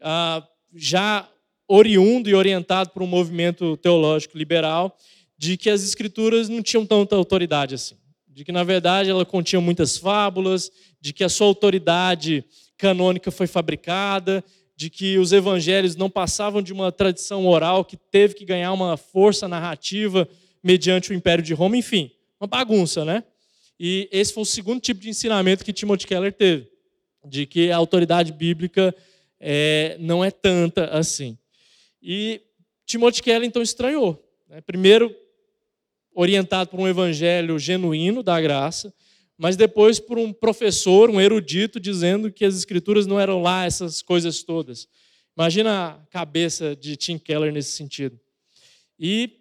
[0.00, 1.28] ah, já
[1.66, 4.96] oriundo e orientado por um movimento teológico liberal,
[5.36, 7.96] de que as escrituras não tinham tanta autoridade assim.
[8.28, 12.44] De que, na verdade, ela continha muitas fábulas, de que a sua autoridade
[12.76, 14.44] canônica foi fabricada,
[14.76, 18.96] de que os evangelhos não passavam de uma tradição oral que teve que ganhar uma
[18.96, 20.28] força narrativa
[20.62, 23.24] mediante o Império de Roma, enfim, uma bagunça, né?
[23.78, 26.68] E esse foi o segundo tipo de ensinamento que Timothy Keller teve,
[27.24, 28.94] de que a autoridade bíblica
[29.38, 31.38] é, não é tanta assim.
[32.02, 32.40] E
[32.84, 34.22] Timothy Keller então estranhou.
[34.48, 34.60] Né?
[34.60, 35.14] Primeiro,
[36.14, 38.92] orientado por um evangelho genuíno da graça,
[39.36, 44.02] mas depois por um professor, um erudito, dizendo que as escrituras não eram lá essas
[44.02, 44.88] coisas todas.
[45.36, 48.18] Imagina a cabeça de Tim Keller nesse sentido.
[48.98, 49.37] E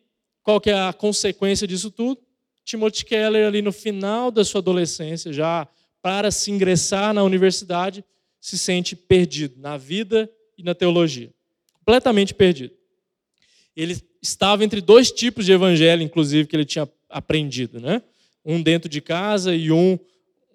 [0.48, 2.22] qual que é a consequência disso tudo?
[2.64, 5.68] Timothy Keller, ali no final da sua adolescência, já
[6.02, 8.02] para se ingressar na universidade,
[8.40, 11.34] se sente perdido na vida e na teologia
[11.88, 12.74] completamente perdido.
[13.74, 18.02] Ele estava entre dois tipos de evangelho, inclusive, que ele tinha aprendido, né?
[18.44, 19.98] Um dentro de casa e um,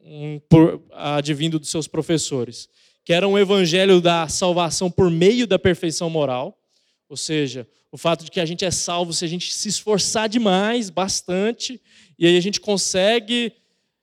[0.05, 2.68] um por, advindo dos seus professores,
[3.02, 6.59] que era um evangelho da salvação por meio da perfeição moral,
[7.12, 10.31] ou seja, o fato de que a gente é salvo se a gente se esforçar
[10.31, 11.79] demais, bastante,
[12.18, 13.53] e aí a gente consegue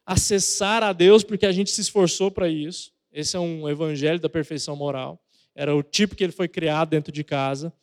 [0.06, 2.92] acessar a Deus porque a gente se esforçou para isso.
[3.12, 5.20] Esse é um evangelho da perfeição moral.
[5.56, 7.74] Era o tipo que ele foi criado dentro de casa.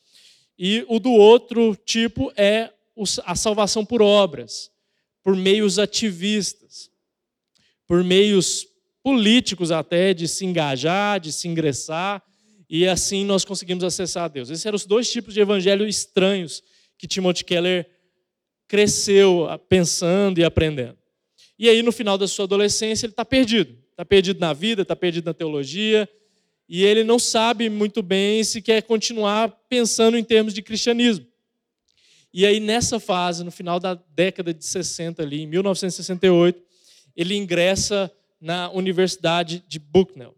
[0.57, 2.71] E o do outro tipo é
[3.25, 4.71] a salvação por obras,
[5.25, 6.89] por meios ativistas,
[7.85, 8.65] por meios
[9.03, 12.23] políticos até de se engajar, de se ingressar,
[12.69, 14.51] e assim nós conseguimos acessar a Deus.
[14.51, 16.63] Esses eram os dois tipos de evangelho estranhos
[16.99, 17.89] que Timothy Keller
[18.69, 20.99] cresceu pensando e aprendendo.
[21.59, 23.77] E aí, no final da sua adolescência, ele está perdido.
[23.91, 26.09] Está perdido na vida, está perdido na teologia,
[26.69, 31.27] e ele não sabe muito bem se quer continuar pensando em termos de cristianismo.
[32.33, 36.63] E aí, nessa fase, no final da década de 60, ali, em 1968,
[37.17, 40.37] ele ingressa na Universidade de Bucknell.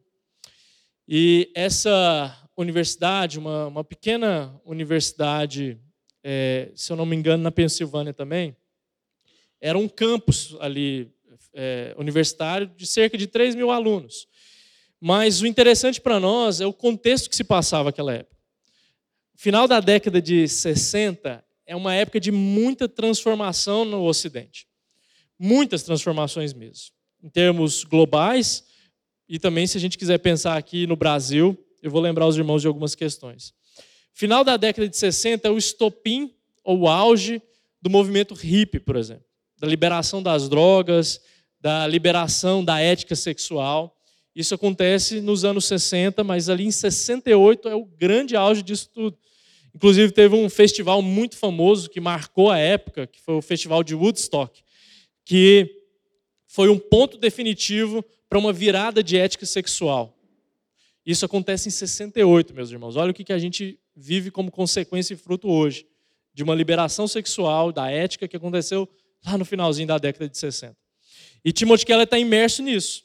[1.11, 5.81] E essa universidade, uma, uma pequena universidade,
[6.23, 8.55] é, se eu não me engano, na Pensilvânia também,
[9.59, 11.11] era um campus ali
[11.55, 14.29] é, universitário de cerca de 3 mil alunos.
[15.01, 18.37] Mas o interessante para nós é o contexto que se passava naquela época.
[19.35, 24.67] Final da década de 60 é uma época de muita transformação no Ocidente.
[25.39, 26.93] Muitas transformações mesmo.
[27.23, 28.68] Em termos globais,
[29.29, 32.63] e também se a gente quiser pensar aqui no Brasil, eu vou lembrar os irmãos
[32.63, 33.53] de algumas questões.
[34.13, 37.43] Final da década de 60 é o estopim ou o auge
[37.81, 39.25] do movimento hippie, por exemplo,
[39.59, 41.21] da liberação das drogas,
[41.61, 43.97] da liberação da ética sexual.
[44.35, 49.19] Isso acontece nos anos 60, mas ali em 68 é o grande auge disso tudo.
[49.75, 53.95] Inclusive, teve um festival muito famoso que marcou a época, que foi o Festival de
[53.95, 54.63] Woodstock,
[55.25, 55.83] que
[56.47, 60.17] foi um ponto definitivo para uma virada de ética sexual.
[61.05, 62.97] Isso acontece em 68, meus irmãos.
[62.97, 65.87] Olha o que a gente vive como consequência e fruto hoje
[66.35, 68.89] de uma liberação sexual, da ética que aconteceu
[69.25, 70.77] lá no finalzinho da década de 60.
[71.45, 73.05] E Timothy Keller está imerso nisso.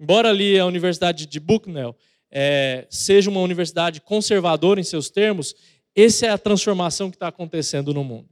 [0.00, 1.94] Embora ali a Universidade de Bucknell
[2.30, 5.54] é, seja uma universidade conservadora em seus termos,
[5.94, 8.28] essa é a transformação que está acontecendo no mundo.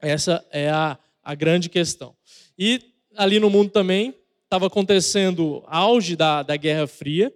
[0.00, 2.16] Essa é a, a grande questão.
[2.56, 2.80] E
[3.16, 4.14] ali no mundo também
[4.46, 7.34] estava acontecendo auge da, da Guerra Fria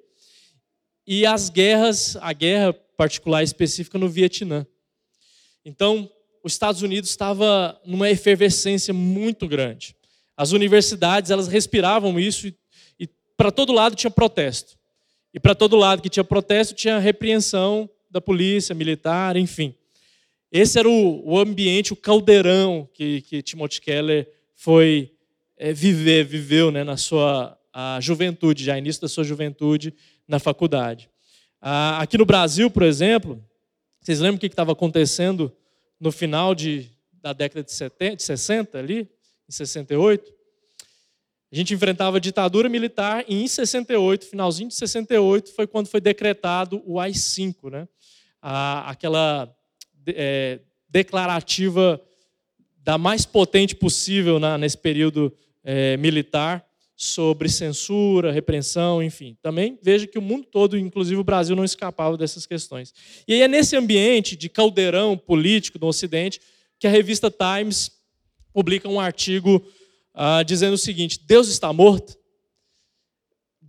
[1.04, 4.64] e as guerras, a guerra particular específica no Vietnã.
[5.64, 6.08] Então,
[6.42, 9.96] os Estados Unidos estava numa efervescência muito grande.
[10.36, 12.56] As universidades, elas respiravam isso e,
[12.98, 14.78] e para todo lado tinha protesto.
[15.34, 19.74] E para todo lado que tinha protesto, tinha repreensão da polícia, militar, enfim.
[20.52, 25.12] Esse era o, o ambiente, o caldeirão que, que Timothy Keller foi
[25.60, 27.54] é, viver, viveu né, na sua
[28.00, 29.94] juventude, já início da sua juventude
[30.26, 31.08] na faculdade.
[31.60, 33.44] Ah, aqui no Brasil, por exemplo,
[34.00, 35.54] vocês lembram o que estava acontecendo
[36.00, 39.08] no final de, da década de, 70, de 60, ali,
[39.46, 40.32] em 68?
[41.52, 46.00] A gente enfrentava a ditadura militar e em 68, finalzinho de 68, foi quando foi
[46.00, 47.86] decretado o AI-5, né?
[48.40, 49.54] aquela
[50.06, 52.00] é, declarativa
[52.78, 56.64] da mais potente possível na, nesse período é, militar
[56.96, 59.34] sobre censura, repreensão, enfim.
[59.40, 62.92] Também veja que o mundo todo, inclusive o Brasil, não escapava dessas questões.
[63.26, 66.40] E aí é nesse ambiente de caldeirão político do Ocidente
[66.78, 67.90] que a revista Times
[68.52, 69.64] publica um artigo
[70.12, 72.18] ah, dizendo o seguinte: Deus está morto?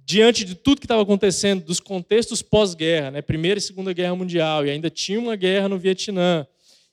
[0.04, 4.66] Diante de tudo que estava acontecendo, dos contextos pós-guerra, né, Primeira e Segunda Guerra Mundial,
[4.66, 6.46] e ainda tinha uma guerra no Vietnã,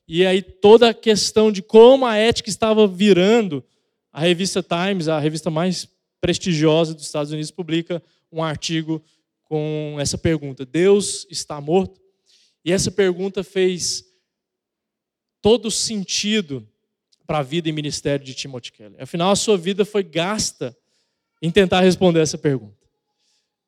[0.06, 3.64] e aí toda a questão de como a ética estava virando,
[4.12, 5.88] a revista Times, a revista mais
[6.20, 9.02] prestigiosa dos Estados Unidos, publica um artigo
[9.44, 12.00] com essa pergunta: Deus está morto?
[12.64, 14.04] E essa pergunta fez
[15.40, 16.68] todo sentido
[17.26, 19.02] para a vida e ministério de Timothy Keller.
[19.02, 20.76] Afinal, a sua vida foi gasta
[21.40, 22.76] em tentar responder essa pergunta.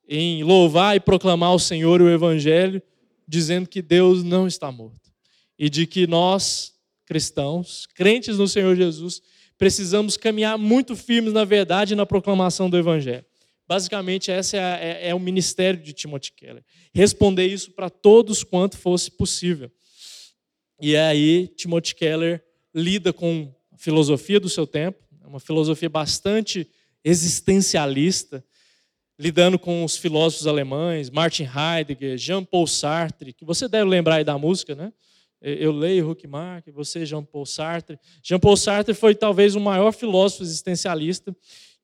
[0.08, 2.82] Em louvar e proclamar o Senhor e o Evangelho,
[3.28, 5.12] dizendo que Deus não está morto.
[5.58, 6.72] E de que nós,
[7.06, 9.22] cristãos, crentes no Senhor Jesus,
[9.60, 13.26] precisamos caminhar muito firmes na verdade e na proclamação do Evangelho.
[13.68, 16.64] Basicamente, esse é, é, é, o ministério de Timothy Keller.
[16.94, 19.70] Responder isso para todos quanto fosse possível.
[20.80, 22.42] E aí, Timothy Keller
[22.74, 26.66] lida com a filosofia do seu tempo, é uma filosofia bastante
[27.04, 28.42] existencialista,
[29.18, 34.38] lidando com os filósofos alemães, Martin Heidegger, Jean-Paul Sartre, que você deve lembrar aí da
[34.38, 34.90] música, né?
[35.40, 37.98] Eu leio Huckmark, você Jean-Paul Sartre.
[38.22, 41.34] Jean-Paul Sartre foi talvez o maior filósofo existencialista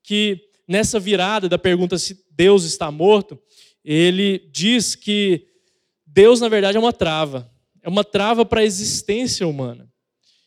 [0.03, 3.39] que nessa virada da pergunta se Deus está morto,
[3.83, 5.47] ele diz que
[6.05, 9.91] Deus na verdade é uma trava, é uma trava para a existência humana.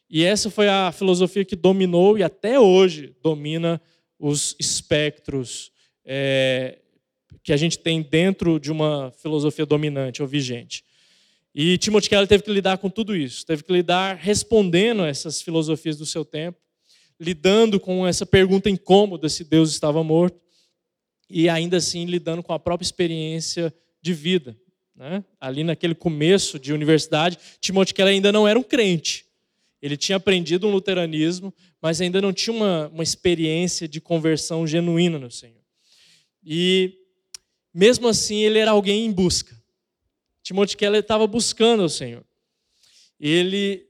[0.09, 3.81] E essa foi a filosofia que dominou e até hoje domina
[4.19, 5.73] os espectros
[6.05, 6.79] é,
[7.43, 10.85] que a gente tem dentro de uma filosofia dominante ou vigente.
[11.55, 15.43] E Timothy Keller teve que lidar com tudo isso, teve que lidar respondendo a essas
[15.43, 16.59] filosofias do seu tempo,
[17.19, 20.41] lidando com essa pergunta incômoda se Deus estava morto,
[21.29, 24.57] e ainda assim lidando com a própria experiência de vida.
[24.95, 25.25] Né?
[25.41, 29.27] Ali naquele começo de universidade, Timothy Keller ainda não era um crente,
[29.83, 35.19] ele tinha aprendido um luteranismo, mas ainda não tinha uma, uma experiência de conversão genuína
[35.19, 35.63] no Senhor.
[36.45, 36.95] E,
[37.73, 39.60] mesmo assim, ele era alguém em busca.
[40.43, 42.25] Timothy Keller estava buscando o Senhor.
[43.19, 43.87] Ele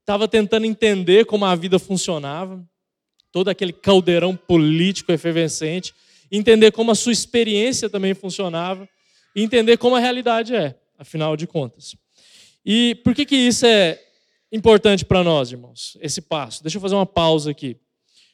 [0.00, 2.64] estava tentando entender como a vida funcionava,
[3.30, 5.94] todo aquele caldeirão político efervescente,
[6.30, 8.88] entender como a sua experiência também funcionava,
[9.34, 11.94] e entender como a realidade é, afinal de contas.
[12.64, 14.02] E por que, que isso é
[14.52, 16.62] importante para nós, irmãos, esse passo.
[16.62, 17.76] Deixa eu fazer uma pausa aqui.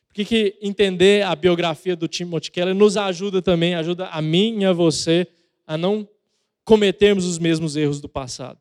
[0.07, 4.65] Porque que entender a biografia do Timothy Keller nos ajuda também, ajuda a mim e
[4.65, 5.27] a você
[5.67, 6.09] a não
[6.67, 8.61] cometermos os mesmos erros do passado.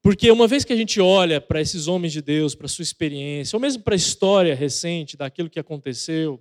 [0.00, 3.56] Porque uma vez que a gente olha para esses homens de Deus, para sua experiência,
[3.56, 6.40] ou mesmo para a história recente daquilo que aconteceu,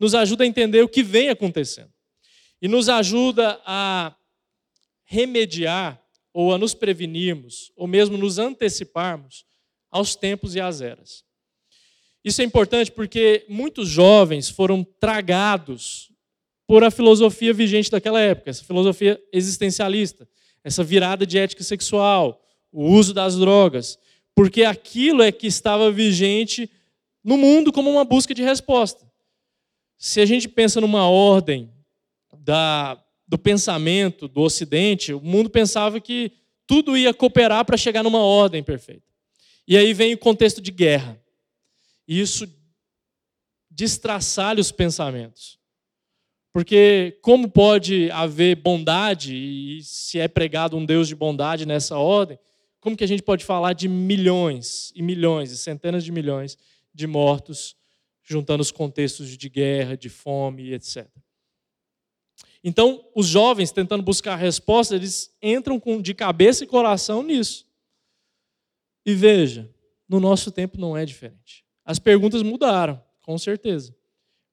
[0.00, 1.92] nos ajuda a entender o que vem acontecendo.
[2.62, 4.16] E nos ajuda a
[5.04, 9.44] remediar ou a nos prevenirmos, ou mesmo nos anteciparmos
[9.90, 11.22] aos tempos e às eras.
[12.24, 16.11] Isso é importante porque muitos jovens foram tragados
[16.72, 20.26] por a filosofia vigente daquela época, essa filosofia existencialista,
[20.64, 23.98] essa virada de ética sexual, o uso das drogas,
[24.34, 26.70] porque aquilo é que estava vigente
[27.22, 29.06] no mundo como uma busca de resposta.
[29.98, 31.70] Se a gente pensa numa ordem
[32.38, 36.32] da do pensamento do Ocidente, o mundo pensava que
[36.66, 39.04] tudo ia cooperar para chegar numa ordem perfeita.
[39.68, 41.20] E aí vem o contexto de guerra.
[42.08, 42.50] E isso
[43.70, 45.60] destraçalha os pensamentos.
[46.52, 52.38] Porque como pode haver bondade, e se é pregado um Deus de bondade nessa ordem,
[52.78, 56.58] como que a gente pode falar de milhões e milhões e centenas de milhões
[56.92, 57.74] de mortos,
[58.22, 61.08] juntando os contextos de guerra, de fome, etc.
[62.62, 67.66] Então, os jovens tentando buscar respostas, eles entram de cabeça e coração nisso.
[69.06, 69.68] E veja,
[70.06, 71.64] no nosso tempo não é diferente.
[71.84, 73.94] As perguntas mudaram, com certeza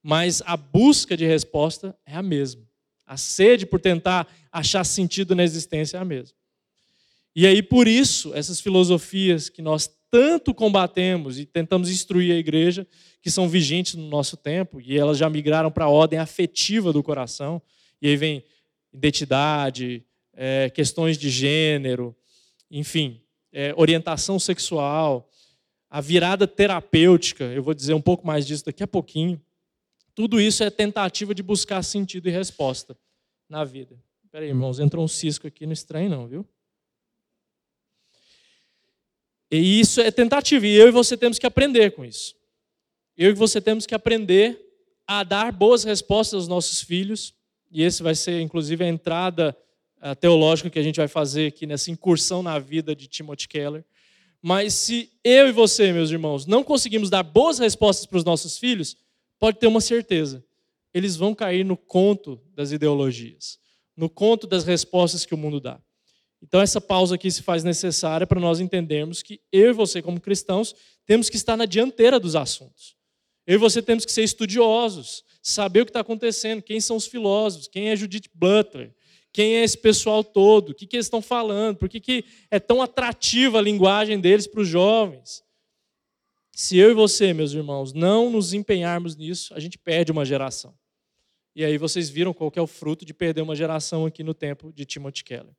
[0.10, 2.64] mas a busca de resposta é a mesma.
[3.06, 6.36] A sede por tentar achar sentido na existência é a mesma.
[7.36, 12.88] E aí, por isso, essas filosofias que nós tanto combatemos e tentamos instruir a igreja,
[13.22, 17.04] que são vigentes no nosso tempo, e elas já migraram para a ordem afetiva do
[17.04, 17.62] coração,
[18.02, 18.44] e aí vem
[18.92, 22.16] identidade, é, questões de gênero,
[22.72, 23.22] enfim,
[23.54, 25.30] é, orientação sexual,
[25.88, 29.40] a virada terapêutica, eu vou dizer um pouco mais disso daqui a pouquinho.
[30.20, 32.94] Tudo isso é tentativa de buscar sentido e resposta
[33.48, 33.98] na vida.
[34.26, 36.46] Espera aí, irmãos, entrou um cisco aqui, não estranho não, viu?
[39.50, 42.36] E isso é tentativa, e eu e você temos que aprender com isso.
[43.16, 44.60] Eu e você temos que aprender
[45.08, 47.34] a dar boas respostas aos nossos filhos,
[47.72, 49.58] e esse vai ser, inclusive, a entrada
[50.20, 53.86] teológica que a gente vai fazer aqui nessa incursão na vida de Timothy Keller.
[54.42, 58.58] Mas se eu e você, meus irmãos, não conseguimos dar boas respostas para os nossos
[58.58, 58.98] filhos,
[59.40, 60.44] pode ter uma certeza:
[60.94, 63.58] eles vão cair no conto das ideologias,
[63.96, 65.82] no conto das respostas que o mundo dá.
[66.42, 70.22] Então, essa pausa aqui se faz necessária para nós entendermos que eu e você, como
[70.22, 70.74] cristãos,
[71.06, 72.96] temos que estar na dianteira dos assuntos.
[73.46, 77.08] Eu e você temos que ser estudiosos, saber o que está acontecendo, quem são os
[77.08, 78.94] filósofos, quem é Judith Butler,
[79.34, 82.60] quem é esse pessoal todo, o que, que eles estão falando, por que, que é
[82.60, 85.44] tão atrativa a linguagem deles para os jovens.
[86.62, 90.78] Se eu e você, meus irmãos, não nos empenharmos nisso, a gente perde uma geração.
[91.56, 94.74] E aí vocês viram qual é o fruto de perder uma geração aqui no tempo
[94.74, 95.54] de Timothy Keller.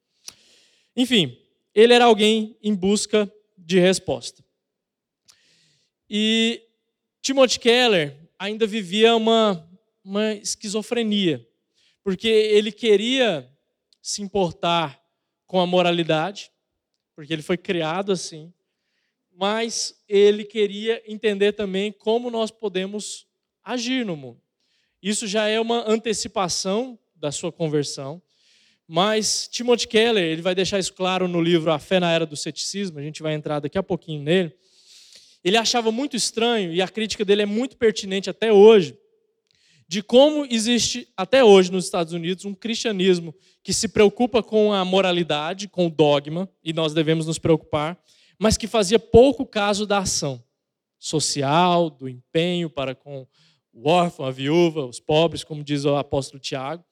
[0.94, 1.38] Enfim,
[1.74, 4.44] ele era alguém em busca de resposta.
[6.08, 6.68] E
[7.22, 9.66] Timothy Keller ainda vivia uma,
[10.04, 11.48] uma esquizofrenia,
[12.04, 13.50] porque ele queria
[14.02, 15.02] se importar
[15.46, 16.52] com a moralidade,
[17.16, 18.52] porque ele foi criado assim,
[19.40, 23.26] mas ele queria entender também como nós podemos
[23.64, 24.38] agir no mundo.
[25.02, 28.20] Isso já é uma antecipação da sua conversão,
[28.86, 32.36] mas Timothy Keller, ele vai deixar isso claro no livro A Fé na Era do
[32.36, 34.52] Ceticismo, a gente vai entrar daqui a pouquinho nele.
[35.42, 38.94] Ele achava muito estranho, e a crítica dele é muito pertinente até hoje,
[39.88, 44.84] de como existe até hoje nos Estados Unidos um cristianismo que se preocupa com a
[44.84, 47.98] moralidade, com o dogma, e nós devemos nos preocupar,
[48.40, 50.42] mas que fazia pouco caso da ação
[50.98, 53.26] social, do empenho para com
[53.70, 56.82] o órfão, a viúva, os pobres, como diz o apóstolo Tiago.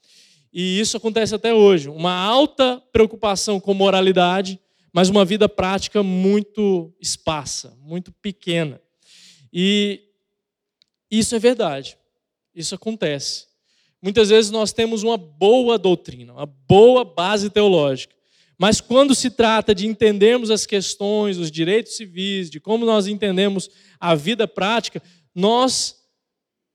[0.53, 1.89] E isso acontece até hoje.
[1.89, 4.61] Uma alta preocupação com moralidade,
[4.93, 8.79] mas uma vida prática muito esparsa, muito pequena.
[9.51, 10.03] E
[11.11, 11.97] isso é verdade.
[12.55, 13.47] Isso acontece.
[14.03, 18.15] Muitas vezes nós temos uma boa doutrina, uma boa base teológica,
[18.59, 23.71] mas quando se trata de entendermos as questões, os direitos civis, de como nós entendemos
[24.01, 25.01] a vida prática,
[25.33, 25.97] nós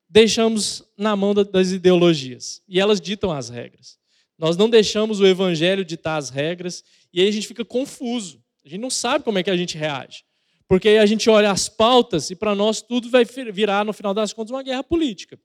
[0.08, 3.98] deixamos na mão das ideologias e elas ditam as regras.
[4.38, 8.42] Nós não deixamos o evangelho ditar as regras e aí a gente fica confuso.
[8.64, 10.24] A gente não sabe como é que a gente reage.
[10.66, 14.14] Porque aí a gente olha as pautas e para nós tudo vai virar, no final
[14.14, 15.38] das contas, uma guerra política.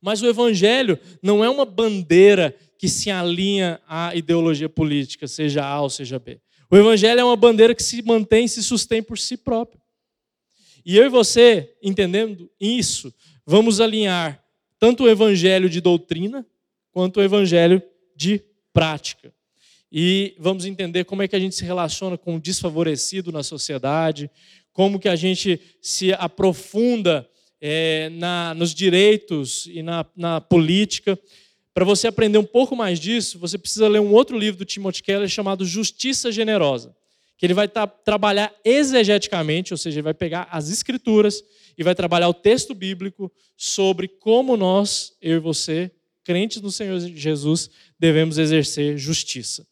[0.00, 5.82] Mas o evangelho não é uma bandeira que se alinha à ideologia política, seja A
[5.82, 6.40] ou seja B.
[6.70, 9.80] O evangelho é uma bandeira que se mantém e se sustém por si próprio.
[10.84, 13.12] E eu e você, entendendo isso,
[13.44, 14.42] vamos alinhar
[14.78, 16.46] tanto o evangelho de doutrina
[16.92, 17.82] quanto o evangelho
[18.14, 19.34] de prática.
[19.90, 24.30] E vamos entender como é que a gente se relaciona com o desfavorecido na sociedade,
[24.72, 27.28] como que a gente se aprofunda
[27.60, 31.18] é, na, nos direitos e na, na política.
[31.78, 35.00] Para você aprender um pouco mais disso, você precisa ler um outro livro do Timothy
[35.00, 36.92] Keller chamado Justiça Generosa,
[37.36, 37.68] que ele vai
[38.04, 41.40] trabalhar exegeticamente, ou seja, ele vai pegar as escrituras
[41.78, 45.88] e vai trabalhar o texto bíblico sobre como nós, eu e você,
[46.24, 49.64] crentes no Senhor Jesus, devemos exercer justiça.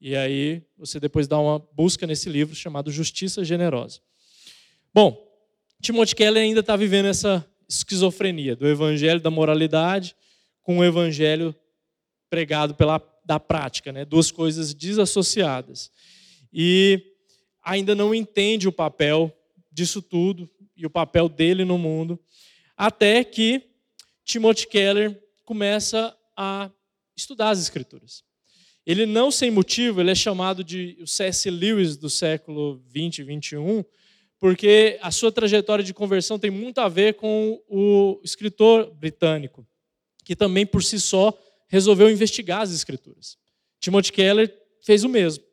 [0.00, 4.00] E aí você depois dá uma busca nesse livro chamado Justiça Generosa.
[4.92, 5.16] Bom,
[5.80, 10.16] Timothy Keller ainda está vivendo essa esquizofrenia do evangelho da moralidade
[10.66, 11.54] com o evangelho
[12.28, 14.04] pregado pela da prática, né?
[14.04, 15.92] Duas coisas desassociadas.
[16.52, 17.00] E
[17.62, 19.32] ainda não entende o papel
[19.70, 22.18] disso tudo e o papel dele no mundo,
[22.76, 23.62] até que
[24.24, 26.68] Timothy Keller começa a
[27.16, 28.24] estudar as Escrituras.
[28.84, 31.48] Ele não sem motivo, ele é chamado de o C.S.
[31.48, 33.84] Lewis do século 20 e 21,
[34.36, 39.64] porque a sua trajetória de conversão tem muito a ver com o escritor britânico,
[40.26, 41.32] que também por si só
[41.68, 43.38] resolveu investigar as escrituras.
[43.78, 44.52] Timothy Keller
[44.84, 45.44] fez o mesmo.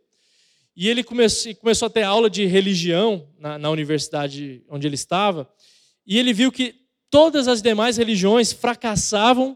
[0.76, 5.47] E ele começou, começou a ter aula de religião na, na universidade onde ele estava,
[6.07, 6.74] e ele viu que
[7.11, 9.55] todas as demais religiões fracassavam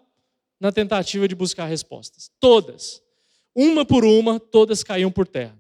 [0.60, 2.30] na tentativa de buscar respostas.
[2.40, 3.02] Todas.
[3.56, 5.58] Uma por uma, todas caíam por terra.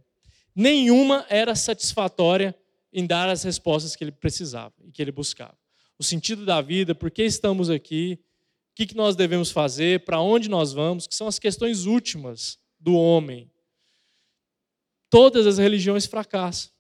[0.55, 2.55] Nenhuma era satisfatória
[2.93, 5.57] em dar as respostas que ele precisava e que ele buscava.
[5.97, 8.19] O sentido da vida, por que estamos aqui,
[8.83, 12.93] o que nós devemos fazer, para onde nós vamos, que são as questões últimas do
[12.93, 13.51] homem.
[15.09, 16.71] Todas as religiões fracassam,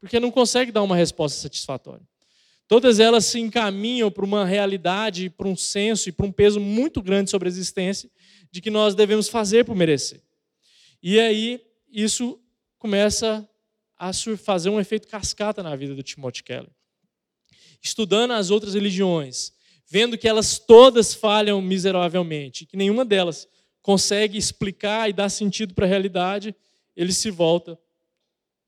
[0.00, 2.06] porque não consegue dar uma resposta satisfatória.
[2.66, 7.02] Todas elas se encaminham para uma realidade, para um senso e para um peso muito
[7.02, 8.10] grande sobre a existência
[8.50, 10.22] de que nós devemos fazer por merecer.
[11.02, 11.60] E aí
[11.92, 12.40] isso
[12.78, 13.48] começa
[13.96, 16.70] a fazer um efeito cascata na vida do Timothy Keller.
[17.82, 19.52] Estudando as outras religiões,
[19.86, 23.48] vendo que elas todas falham miseravelmente, que nenhuma delas
[23.82, 26.54] consegue explicar e dar sentido para a realidade,
[26.96, 27.78] ele se volta,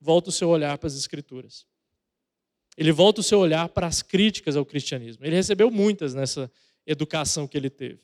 [0.01, 1.67] volta o seu olhar para as escrituras.
[2.77, 5.25] Ele volta o seu olhar para as críticas ao cristianismo.
[5.25, 6.51] Ele recebeu muitas nessa
[6.87, 8.01] educação que ele teve.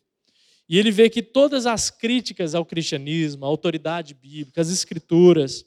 [0.68, 5.66] E ele vê que todas as críticas ao cristianismo, à autoridade bíblica, às escrituras,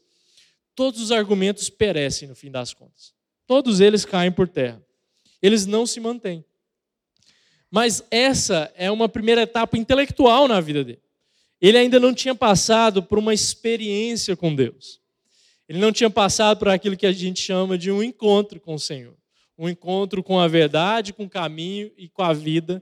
[0.74, 3.14] todos os argumentos perecem no fim das contas.
[3.46, 4.84] Todos eles caem por terra.
[5.42, 6.44] Eles não se mantêm.
[7.76, 11.02] Mas essa é uma primeira etapa intelectual na vida dele.
[11.60, 15.02] Ele ainda não tinha passado por uma experiência com Deus.
[15.68, 18.80] Ele não tinha passado por aquilo que a gente chama de um encontro com o
[18.80, 19.14] Senhor.
[19.58, 22.82] Um encontro com a verdade, com o caminho e com a vida,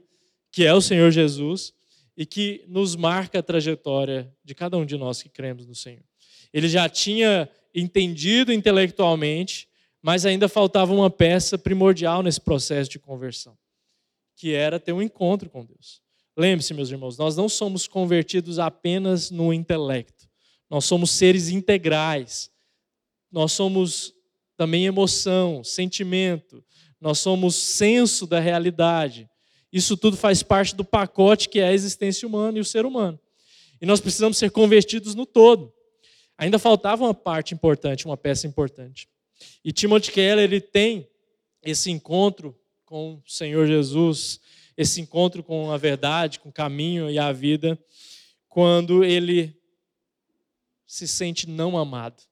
[0.52, 1.74] que é o Senhor Jesus
[2.16, 6.04] e que nos marca a trajetória de cada um de nós que cremos no Senhor.
[6.52, 9.66] Ele já tinha entendido intelectualmente,
[10.00, 13.58] mas ainda faltava uma peça primordial nesse processo de conversão,
[14.36, 16.02] que era ter um encontro com Deus.
[16.36, 20.28] Lembre-se, meus irmãos, nós não somos convertidos apenas no intelecto.
[20.68, 22.50] Nós somos seres integrais.
[23.30, 24.12] Nós somos
[24.56, 26.64] também emoção, sentimento.
[27.00, 29.28] Nós somos senso da realidade.
[29.72, 33.18] Isso tudo faz parte do pacote que é a existência humana e o ser humano.
[33.80, 35.72] E nós precisamos ser convertidos no todo.
[36.38, 39.08] Ainda faltava uma parte importante, uma peça importante.
[39.64, 41.08] E Timothy Keller ele tem
[41.62, 42.56] esse encontro
[42.94, 44.40] com o Senhor Jesus,
[44.76, 47.76] esse encontro com a verdade, com o caminho e a vida,
[48.48, 49.60] quando ele
[50.86, 52.22] se sente não amado.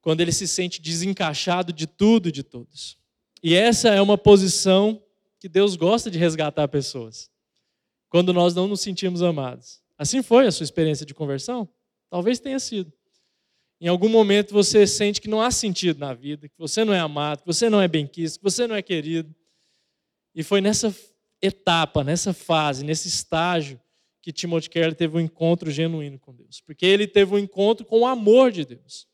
[0.00, 2.96] Quando ele se sente desencaixado de tudo e de todos.
[3.42, 5.02] E essa é uma posição
[5.40, 7.28] que Deus gosta de resgatar pessoas
[8.08, 9.82] quando nós não nos sentimos amados.
[9.98, 11.68] Assim foi a sua experiência de conversão?
[12.08, 12.92] Talvez tenha sido.
[13.80, 16.98] Em algum momento você sente que não há sentido na vida, que você não é
[16.98, 19.34] amado, que você não é bem-quisto, que você não é querido.
[20.34, 20.94] E foi nessa
[21.42, 23.80] etapa, nessa fase, nesse estágio,
[24.22, 26.60] que Timothy Keller teve um encontro genuíno com Deus.
[26.60, 29.06] Porque ele teve um encontro com o amor de Deus.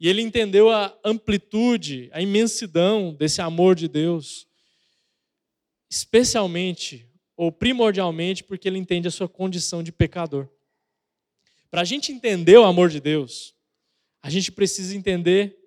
[0.00, 4.48] E ele entendeu a amplitude, a imensidão desse amor de Deus
[5.90, 10.48] especialmente ou primordialmente porque ele entende a sua condição de pecador.
[11.70, 13.54] Para a gente entender o amor de Deus,
[14.28, 15.58] a gente precisa entender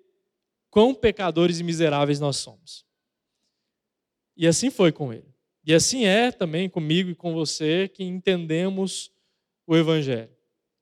[0.70, 2.86] quão pecadores e miseráveis nós somos.
[4.36, 5.34] E assim foi com ele.
[5.64, 9.10] E assim é também comigo e com você que entendemos
[9.66, 10.30] o Evangelho.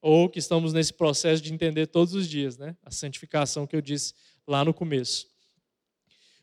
[0.03, 2.77] Ou que estamos nesse processo de entender todos os dias, né?
[2.83, 4.13] A santificação que eu disse
[4.47, 5.27] lá no começo.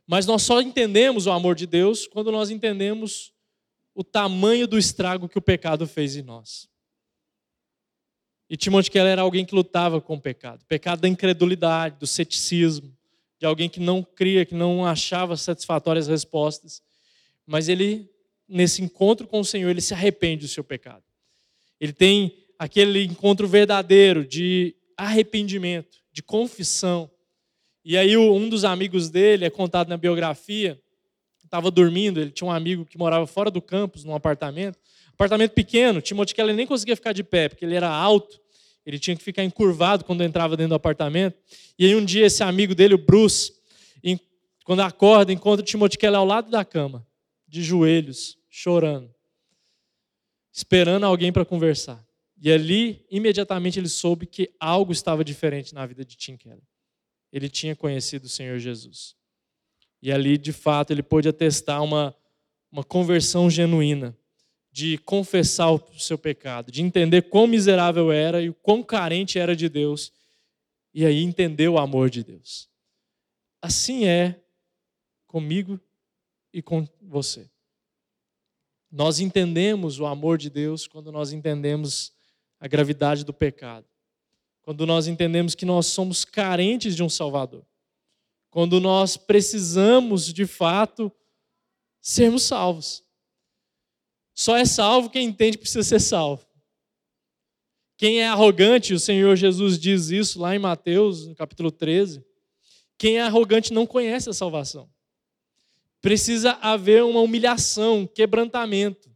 [0.07, 3.31] Mas nós só entendemos o amor de Deus quando nós entendemos
[3.93, 6.67] o tamanho do estrago que o pecado fez em nós.
[8.49, 10.63] E Timothy Keller era alguém que lutava com o pecado.
[10.65, 12.95] Pecado da incredulidade, do ceticismo,
[13.39, 16.81] de alguém que não cria, que não achava satisfatórias respostas.
[17.45, 18.09] Mas ele,
[18.47, 21.03] nesse encontro com o Senhor, ele se arrepende do seu pecado.
[21.79, 27.09] Ele tem aquele encontro verdadeiro de arrependimento, de confissão,
[27.89, 30.77] e aí um dos amigos dele, é contado na biografia,
[31.41, 34.77] estava dormindo, ele tinha um amigo que morava fora do campus, num apartamento,
[35.17, 38.39] apartamento pequeno, Timothy Keller nem conseguia ficar de pé, porque ele era alto,
[38.85, 41.37] ele tinha que ficar encurvado quando entrava dentro do apartamento.
[41.77, 43.53] E aí um dia esse amigo dele, o Bruce,
[44.63, 47.05] quando acorda, encontra o Timothy Keller ao lado da cama,
[47.47, 49.13] de joelhos, chorando,
[50.51, 52.05] esperando alguém para conversar.
[52.41, 56.61] E ali, imediatamente, ele soube que algo estava diferente na vida de Tim Keller
[57.31, 59.15] ele tinha conhecido o Senhor Jesus.
[60.01, 62.15] E ali, de fato, ele pôde atestar uma,
[62.71, 64.17] uma conversão genuína,
[64.71, 69.55] de confessar o seu pecado, de entender quão miserável era e o quão carente era
[69.55, 70.11] de Deus,
[70.93, 72.69] e aí entender o amor de Deus.
[73.61, 74.39] Assim é
[75.25, 75.79] comigo
[76.53, 77.49] e com você.
[78.91, 82.13] Nós entendemos o amor de Deus quando nós entendemos
[82.59, 83.85] a gravidade do pecado.
[84.61, 87.65] Quando nós entendemos que nós somos carentes de um Salvador.
[88.49, 91.11] Quando nós precisamos, de fato,
[92.01, 93.03] sermos salvos.
[94.37, 96.45] Só é salvo quem entende que precisa ser salvo.
[97.97, 102.23] Quem é arrogante, o Senhor Jesus diz isso lá em Mateus, no capítulo 13.
[102.99, 104.87] Quem é arrogante não conhece a salvação.
[105.99, 109.09] Precisa haver uma humilhação, quebrantamento,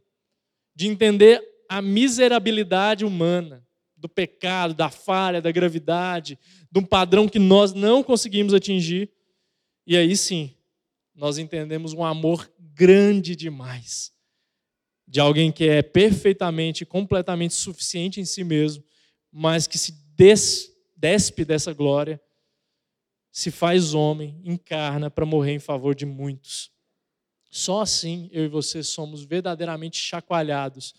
[0.74, 3.64] de entender a miserabilidade humana,
[3.96, 6.36] do pecado, da falha, da gravidade,
[6.68, 9.08] de um padrão que nós não conseguimos atingir.
[9.86, 10.52] E aí sim,
[11.14, 14.11] nós entendemos um amor grande demais
[15.12, 18.82] de alguém que é perfeitamente, completamente suficiente em si mesmo,
[19.30, 22.18] mas que se des, despe dessa glória,
[23.30, 26.70] se faz homem, encarna para morrer em favor de muitos.
[27.50, 30.94] Só assim eu e você somos verdadeiramente chacoalhados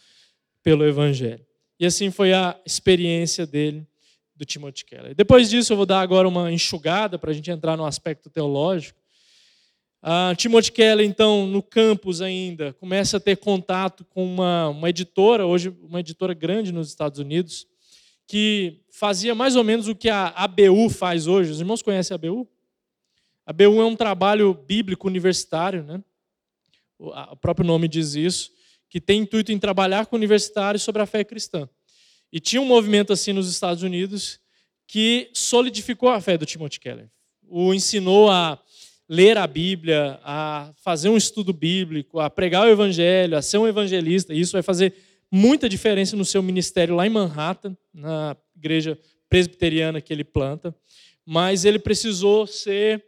[0.61, 1.43] pelo Evangelho.
[1.79, 3.83] E assim foi a experiência dele,
[4.35, 5.15] do Timothy Keller.
[5.15, 9.02] Depois disso, eu vou dar agora uma enxugada para a gente entrar no aspecto teológico.
[10.03, 15.45] Uh, Timothy Keller, então, no campus ainda, começa a ter contato com uma, uma editora,
[15.45, 17.65] hoje uma editora grande nos Estados Unidos,
[18.27, 21.51] que fazia mais ou menos o que a ABU faz hoje.
[21.51, 22.45] Os irmãos conhecem a ABU?
[23.45, 26.03] A ABU é um trabalho bíblico universitário, né?
[26.99, 28.51] o próprio nome diz isso,
[28.89, 31.67] que tem intuito em trabalhar com universitários sobre a fé cristã.
[32.29, 34.37] E tinha um movimento assim nos Estados Unidos
[34.85, 37.09] que solidificou a fé do Timothy Keller.
[37.47, 38.59] O ensinou a
[39.07, 43.67] ler a Bíblia, a fazer um estudo bíblico, a pregar o evangelho, a ser um
[43.67, 44.33] evangelista.
[44.33, 44.93] Isso vai fazer
[45.29, 48.97] muita diferença no seu ministério lá em Manhattan, na igreja
[49.29, 50.75] presbiteriana que ele planta.
[51.25, 53.03] Mas ele precisou ser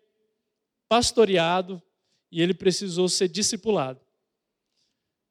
[0.87, 1.81] pastoreado
[2.31, 3.99] e ele precisou ser discipulado.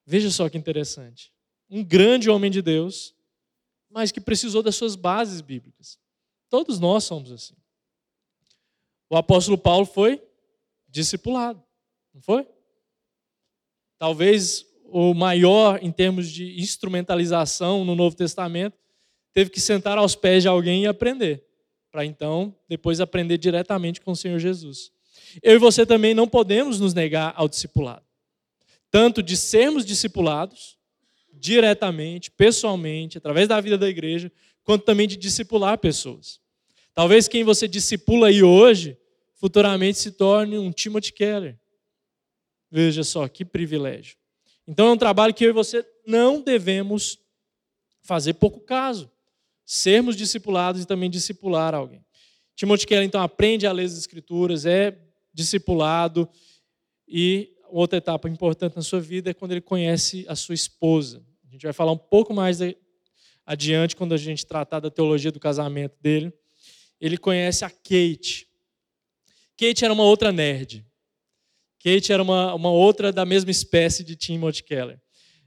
[0.07, 1.33] Veja só que interessante.
[1.69, 3.15] Um grande homem de Deus,
[3.91, 5.99] mas que precisou das suas bases bíblicas.
[6.49, 7.55] Todos nós somos assim.
[9.09, 10.23] O apóstolo Paulo foi
[10.95, 11.63] discipulado,
[12.15, 12.47] não foi?
[13.99, 18.79] Talvez o maior em termos de instrumentalização no Novo Testamento,
[19.33, 21.45] teve que sentar aos pés de alguém e aprender,
[21.91, 24.95] para então depois aprender diretamente com o Senhor Jesus
[25.43, 28.05] eu e você também não podemos nos negar ao discipulado.
[28.91, 30.77] Tanto de sermos discipulados,
[31.33, 34.31] diretamente, pessoalmente, através da vida da igreja,
[34.63, 36.41] quanto também de discipular pessoas.
[36.95, 38.97] Talvez quem você discipula aí hoje,
[39.45, 41.61] futuramente se torne um Timothy Keller.
[42.71, 44.17] Veja só, que privilégio.
[44.67, 47.19] Então é um trabalho que eu e você não devemos
[48.01, 49.11] fazer pouco caso.
[49.63, 52.03] Sermos discipulados e também discipular alguém.
[52.57, 54.99] Timothy Keller, então, aprende a ler as Escrituras, é
[55.31, 56.27] discipulado.
[57.07, 61.23] E outra etapa importante na sua vida é quando ele conhece a sua esposa.
[61.47, 62.61] A gente vai falar um pouco mais
[63.45, 66.33] adiante, quando a gente tratar da teologia do casamento dele.
[66.99, 68.49] Ele conhece a Kate.
[69.57, 70.85] Kate era uma outra nerd.
[71.83, 75.01] Kate era uma, uma outra da mesma espécie de Timothy Keller.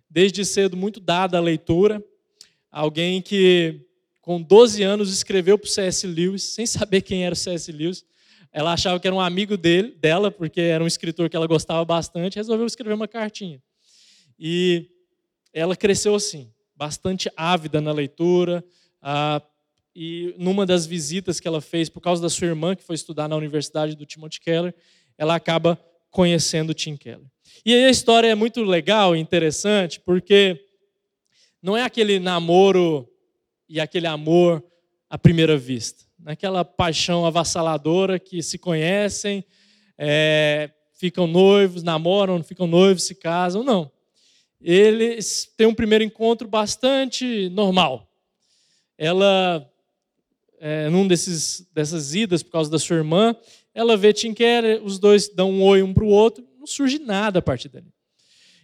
[0.09, 2.03] Desde cedo, muito dada à leitura.
[2.71, 3.81] Alguém que,
[4.21, 6.05] com 12 anos, escreveu para o C.S.
[6.05, 7.71] Lewis, sem saber quem era o C.S.
[7.71, 8.05] Lewis,
[8.51, 11.83] ela achava que era um amigo dele, dela, porque era um escritor que ela gostava
[11.83, 13.61] bastante, resolveu escrever uma cartinha.
[14.39, 14.89] E
[15.51, 18.63] ela cresceu assim, bastante ávida na leitura.
[19.99, 23.27] E numa das visitas que ela fez, por causa da sua irmã, que foi estudar
[23.27, 24.75] na Universidade do Timothy Keller,
[25.17, 25.79] ela acaba
[26.11, 27.25] conhecendo Tim Keller.
[27.65, 30.63] E aí a história é muito legal e interessante, porque
[31.63, 33.09] não é aquele namoro
[33.67, 34.63] e aquele amor
[35.09, 39.45] à primeira vista naquela paixão avassaladora que se conhecem,
[39.97, 43.63] é, ficam noivos, namoram, ficam noivos, se casam.
[43.63, 43.89] Não.
[44.59, 48.11] Eles têm um primeiro encontro bastante normal.
[48.97, 49.65] Ela,
[50.59, 53.35] é, num desses, dessas idas, por causa da sua irmã,
[53.73, 56.99] ela vê Tim Keller, os dois dão um oi um para o outro, não surge
[56.99, 57.93] nada a partir dali.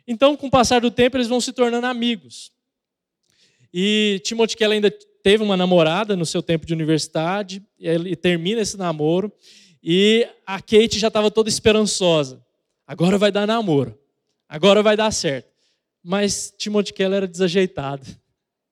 [0.07, 2.51] Então, com o passar do tempo, eles vão se tornando amigos.
[3.73, 4.91] E Timothy Keller ainda
[5.23, 9.31] teve uma namorada no seu tempo de universidade, e ele termina esse namoro,
[9.81, 12.43] e a Kate já estava toda esperançosa.
[12.85, 13.97] Agora vai dar namoro,
[14.47, 15.51] agora vai dar certo.
[16.03, 18.05] Mas Timothy Keller era desajeitado.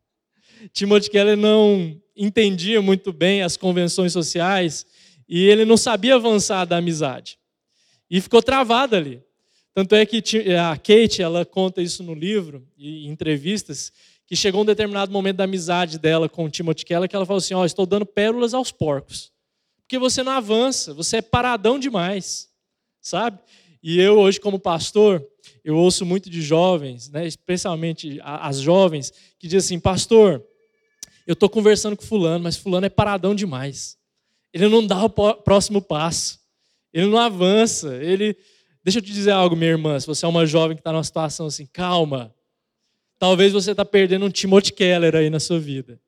[0.74, 4.86] Timothy Keller não entendia muito bem as convenções sociais
[5.28, 7.40] e ele não sabia avançar da amizade.
[8.10, 9.24] E ficou travado ali.
[9.74, 10.22] Tanto é que
[10.54, 13.92] a Kate, ela conta isso no livro e em entrevistas,
[14.28, 17.40] que chegou um determinado momento da amizade dela com o Timothy Keller que ela falou
[17.40, 19.32] assim: "Ó, oh, estou dando pérolas aos porcos.
[19.82, 22.50] Porque você não avança, você é paradão demais."
[23.02, 23.40] Sabe?
[23.82, 25.26] E eu hoje como pastor,
[25.64, 30.46] eu ouço muito de jovens, né, especialmente as jovens, que dizem assim: "Pastor,
[31.26, 33.98] eu estou conversando com fulano, mas fulano é paradão demais.
[34.54, 36.40] Ele não dá o próximo passo.
[36.94, 37.96] Ele não avança.
[37.96, 38.36] Ele
[38.84, 40.00] Deixa eu te dizer algo, minha irmã.
[40.00, 42.34] Se você é uma jovem que está numa situação assim, calma.
[43.20, 46.02] Talvez você está perdendo um Timothy Keller aí na sua vida.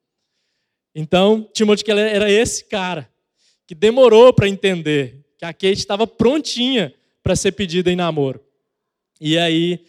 [0.96, 3.08] Então, Timothy Keller era esse cara
[3.68, 8.44] que demorou para entender que a Kate estava prontinha para ser pedida em namoro.
[9.22, 9.86] E aí,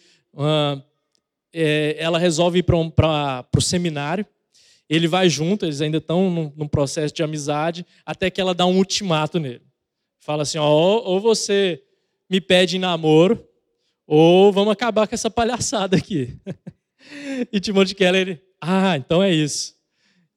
[1.51, 2.91] é, ela resolve ir para um,
[3.55, 4.25] o seminário.
[4.89, 8.65] Ele vai junto, eles ainda estão num, num, processo de amizade, até que ela dá
[8.65, 9.63] um ultimato nele.
[10.19, 11.81] Fala assim: ó, ou você
[12.29, 13.43] me pede em namoro,
[14.05, 16.37] ou vamos acabar com essa palhaçada aqui.
[17.51, 19.75] e Timothy Keller, ah, então é isso.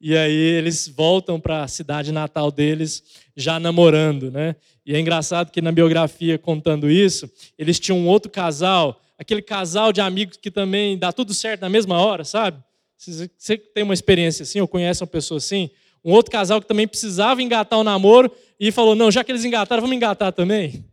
[0.01, 3.03] E aí eles voltam para a cidade natal deles
[3.35, 4.55] já namorando, né?
[4.85, 9.91] E é engraçado que na biografia contando isso, eles tinham um outro casal, aquele casal
[9.91, 12.63] de amigos que também dá tudo certo na mesma hora, sabe?
[12.99, 15.69] Você tem uma experiência assim, ou conhece uma pessoa assim?
[16.03, 18.29] Um outro casal que também precisava engatar o namoro
[18.59, 20.83] e falou: não, já que eles engataram, vamos engatar também.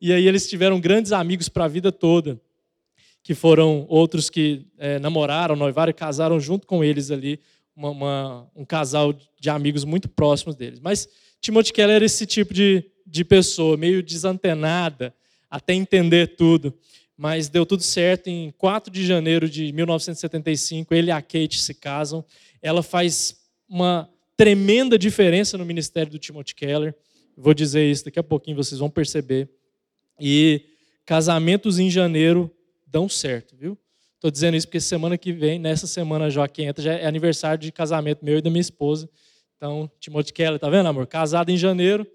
[0.00, 2.40] E aí eles tiveram grandes amigos para a vida toda,
[3.22, 7.38] que foram outros que é, namoraram, noivaram e casaram junto com eles ali,
[7.76, 10.80] uma, uma, um casal de amigos muito próximos deles.
[10.80, 11.06] Mas
[11.40, 15.14] Timothy Keller era esse tipo de, de pessoa, meio desantenada,
[15.50, 16.74] até entender tudo.
[17.22, 18.28] Mas deu tudo certo.
[18.28, 22.24] Em 4 de janeiro de 1975, ele e a Kate se casam.
[22.62, 23.36] Ela faz
[23.68, 24.08] uma
[24.38, 26.94] tremenda diferença no ministério do Timothy Keller.
[27.36, 29.50] Vou dizer isso daqui a pouquinho, vocês vão perceber.
[30.18, 30.62] E
[31.04, 32.50] casamentos em janeiro
[32.86, 33.76] dão certo, viu?
[34.14, 37.70] Estou dizendo isso porque semana que vem, nessa semana que entra, já é aniversário de
[37.70, 39.06] casamento meu e da minha esposa.
[39.58, 41.06] Então, Timothy Keller, tá vendo, amor?
[41.06, 42.06] Casado em janeiro,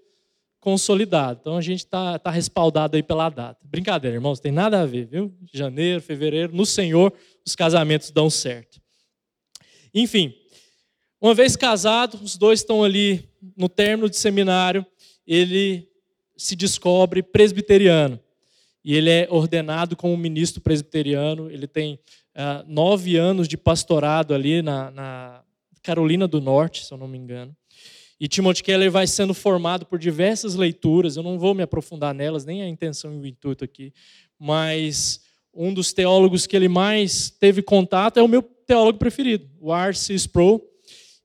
[0.66, 1.38] consolidado.
[1.40, 3.56] Então a gente está tá respaldado aí pela data.
[3.62, 5.32] Brincadeira, irmãos, tem nada a ver, viu?
[5.54, 7.12] Janeiro, fevereiro, no Senhor,
[7.46, 8.80] os casamentos dão certo.
[9.94, 10.34] Enfim,
[11.20, 14.84] uma vez casado, os dois estão ali no término de seminário,
[15.24, 15.88] ele
[16.36, 18.18] se descobre presbiteriano.
[18.84, 21.48] E ele é ordenado como ministro presbiteriano.
[21.48, 21.94] Ele tem
[22.34, 25.42] uh, nove anos de pastorado ali na, na,
[25.80, 27.56] Carolina do Norte, se eu não me engano.
[28.18, 31.16] E Timothy Keller vai sendo formado por diversas leituras.
[31.16, 33.92] Eu não vou me aprofundar nelas, nem a intenção e o intuito aqui.
[34.38, 35.20] Mas
[35.52, 40.14] um dos teólogos que ele mais teve contato é o meu teólogo preferido, o R.C.
[40.14, 40.62] Sproul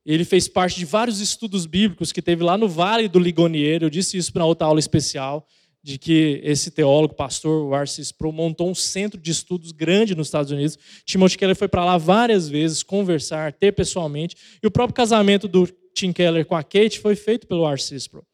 [0.04, 3.82] ele fez parte de vários estudos bíblicos que teve lá no Vale do Ligonier.
[3.82, 5.46] Eu disse isso na outra aula especial,
[5.82, 10.26] de que esse teólogo, pastor o Arcis Pro, montou um centro de estudos grande nos
[10.26, 10.76] Estados Unidos.
[11.04, 14.36] Timothy Keller foi para lá várias vezes conversar, ter pessoalmente.
[14.62, 18.26] E o próprio casamento do Tim Keller com a Kate foi feito pelo Arcis Pro.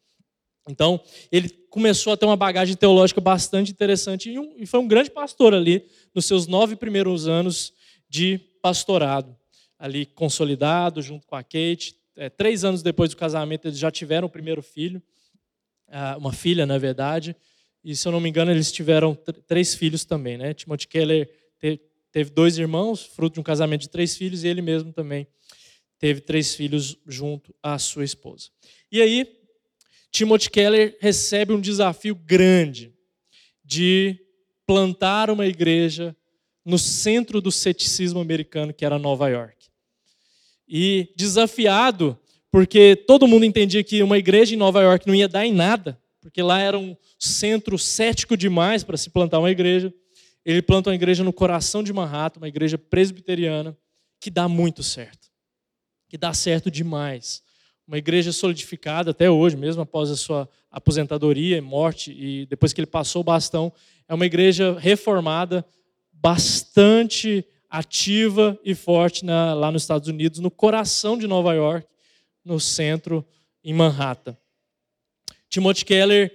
[0.67, 1.01] Então,
[1.31, 5.09] ele começou a ter uma bagagem teológica bastante interessante e, um, e foi um grande
[5.09, 7.73] pastor ali nos seus nove primeiros anos
[8.07, 9.35] de pastorado
[9.79, 11.95] ali consolidado junto com a Kate.
[12.15, 15.01] É, três anos depois do casamento, eles já tiveram o primeiro filho,
[15.87, 17.35] ah, uma filha, na verdade.
[17.81, 20.37] E, se eu não me engano, eles tiveram três filhos também.
[20.37, 20.53] Né?
[20.53, 21.29] Timothy Keller
[22.11, 25.25] teve dois irmãos, fruto de um casamento de três filhos, e ele mesmo também
[25.99, 28.49] teve três filhos junto à sua esposa.
[28.91, 29.27] E aí,
[30.11, 32.93] Timothy Keller recebe um desafio grande
[33.63, 34.17] de
[34.65, 36.15] plantar uma igreja
[36.65, 39.59] no centro do ceticismo americano, que era Nova York
[40.69, 42.17] e desafiado,
[42.51, 45.99] porque todo mundo entendia que uma igreja em Nova York não ia dar em nada,
[46.21, 49.91] porque lá era um centro cético demais para se plantar uma igreja.
[50.45, 53.75] Ele planta uma igreja no coração de Manhattan, uma igreja presbiteriana,
[54.21, 55.18] que dá muito certo,
[56.09, 57.41] que dá certo demais.
[57.87, 62.81] Uma igreja solidificada até hoje, mesmo após a sua aposentadoria e morte, e depois que
[62.81, 63.71] ele passou o bastão,
[64.07, 65.65] é uma igreja reformada,
[66.11, 71.87] bastante ativa e forte na, lá nos Estados Unidos, no coração de Nova York,
[72.43, 73.25] no centro,
[73.63, 74.35] em Manhattan.
[75.47, 76.31] Timothy Keller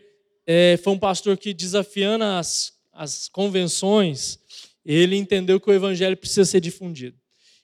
[0.47, 4.39] é, foi um pastor que, desafiando as, as convenções,
[4.85, 7.17] ele entendeu que o evangelho precisa ser difundido.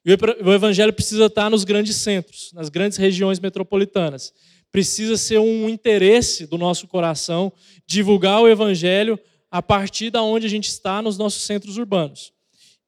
[0.05, 4.33] E o evangelho precisa estar nos grandes centros, nas grandes regiões metropolitanas.
[4.73, 7.53] Precisa ser um interesse do nosso coração
[7.87, 9.19] divulgar o evangelho
[9.51, 12.33] a partir da onde a gente está nos nossos centros urbanos.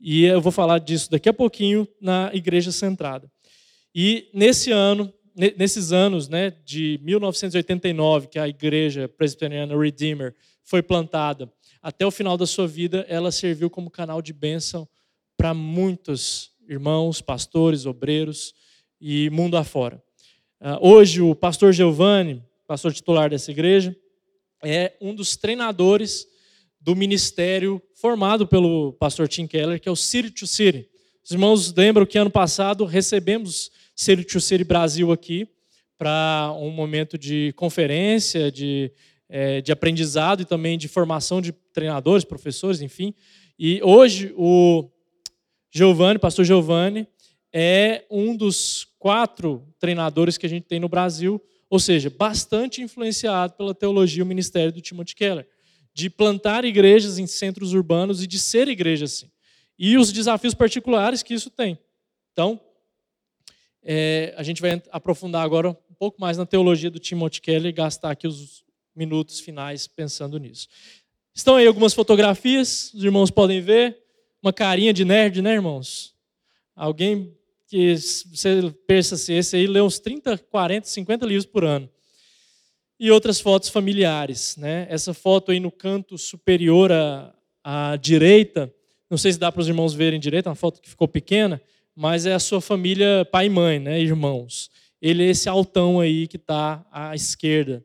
[0.00, 3.30] E eu vou falar disso daqui a pouquinho na Igreja Centrada.
[3.94, 5.12] E nesse ano,
[5.56, 10.34] nesses anos, né, de 1989, que a Igreja Presbiteriana Redeemer
[10.64, 11.52] foi plantada,
[11.82, 14.88] até o final da sua vida, ela serviu como canal de bênção
[15.36, 18.54] para muitos irmãos, pastores, obreiros
[19.00, 20.02] e mundo afora.
[20.60, 23.96] Ah, hoje, o pastor Giovanni, pastor titular dessa igreja,
[24.62, 26.26] é um dos treinadores
[26.80, 30.88] do ministério formado pelo pastor Tim Keller, que é o City to City.
[31.24, 35.48] Os irmãos lembram que ano passado recebemos City to City Brasil aqui
[35.98, 38.90] para um momento de conferência, de,
[39.28, 43.14] é, de aprendizado e também de formação de treinadores, professores, enfim.
[43.58, 44.90] E hoje o
[45.74, 47.08] Giovanni, pastor Giovanni,
[47.50, 53.54] é um dos quatro treinadores que a gente tem no Brasil, ou seja, bastante influenciado
[53.54, 55.48] pela teologia e o ministério do Timothy Keller
[55.94, 59.30] de plantar igrejas em centros urbanos e de ser igreja assim.
[59.78, 61.78] E os desafios particulares que isso tem.
[62.32, 62.60] Então,
[63.82, 67.72] é, a gente vai aprofundar agora um pouco mais na teologia do Timothy Keller e
[67.72, 68.62] gastar aqui os
[68.94, 70.68] minutos finais pensando nisso.
[71.34, 74.01] Estão aí algumas fotografias, os irmãos podem ver.
[74.42, 76.14] Uma carinha de nerd, né, irmãos?
[76.74, 77.32] Alguém
[77.68, 81.88] que você pensa assim, esse aí lê uns 30, 40, 50 livros por ano
[82.98, 84.56] e outras fotos familiares.
[84.56, 84.86] Né?
[84.88, 88.72] Essa foto aí no canto superior à, à direita,
[89.10, 91.60] não sei se dá para os irmãos verem direito, é uma foto que ficou pequena,
[91.96, 94.70] mas é a sua família pai e mãe, né, irmãos.
[95.00, 97.84] Ele é esse altão aí que está à esquerda.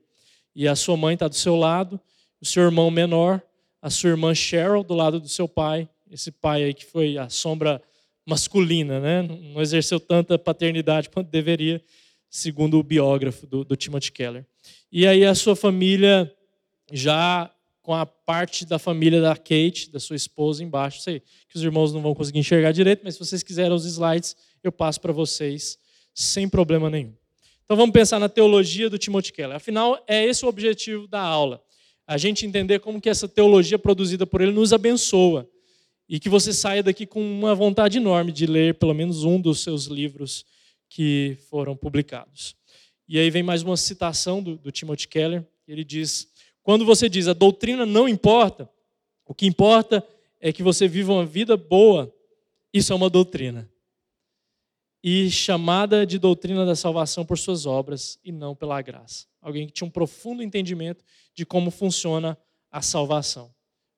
[0.55, 1.99] E a sua mãe está do seu lado,
[2.39, 3.41] o seu irmão menor,
[3.81, 7.29] a sua irmã Cheryl do lado do seu pai, esse pai aí que foi a
[7.29, 7.81] sombra
[8.25, 9.21] masculina, né?
[9.21, 11.81] não exerceu tanta paternidade quanto deveria,
[12.29, 14.45] segundo o biógrafo do, do Timothy Keller.
[14.91, 16.33] E aí a sua família
[16.91, 17.51] já
[17.87, 20.99] com a parte da família da Kate, da sua esposa, embaixo.
[20.99, 24.35] Sei que os irmãos não vão conseguir enxergar direito, mas se vocês quiserem os slides,
[24.61, 25.79] eu passo para vocês
[26.13, 27.13] sem problema nenhum.
[27.63, 29.55] Então vamos pensar na teologia do Timothy Keller.
[29.55, 31.63] Afinal, é esse o objetivo da aula.
[32.05, 35.49] A gente entender como que essa teologia produzida por ele nos abençoa.
[36.09, 39.61] E que você saia daqui com uma vontade enorme de ler pelo menos um dos
[39.61, 40.45] seus livros
[40.89, 42.55] que foram publicados.
[43.07, 45.45] E aí vem mais uma citação do, do Timothy Keller.
[45.67, 46.31] Ele diz:
[46.63, 48.69] Quando você diz a doutrina não importa,
[49.25, 50.05] o que importa
[50.39, 52.13] é que você viva uma vida boa,
[52.73, 53.69] isso é uma doutrina.
[55.03, 59.25] E chamada de doutrina da salvação por suas obras e não pela graça.
[59.41, 61.03] Alguém que tinha um profundo entendimento
[61.33, 62.37] de como funciona
[62.71, 63.53] a salvação.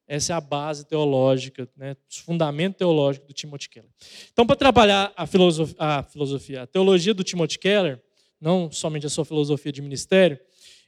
[0.09, 3.91] Essa é a base teológica, né, o fundamento teológico do Timothy Keller.
[4.33, 8.01] Então, para trabalhar a filosofia, a filosofia, a teologia do Timothy Keller,
[8.41, 10.39] não somente a sua filosofia de ministério.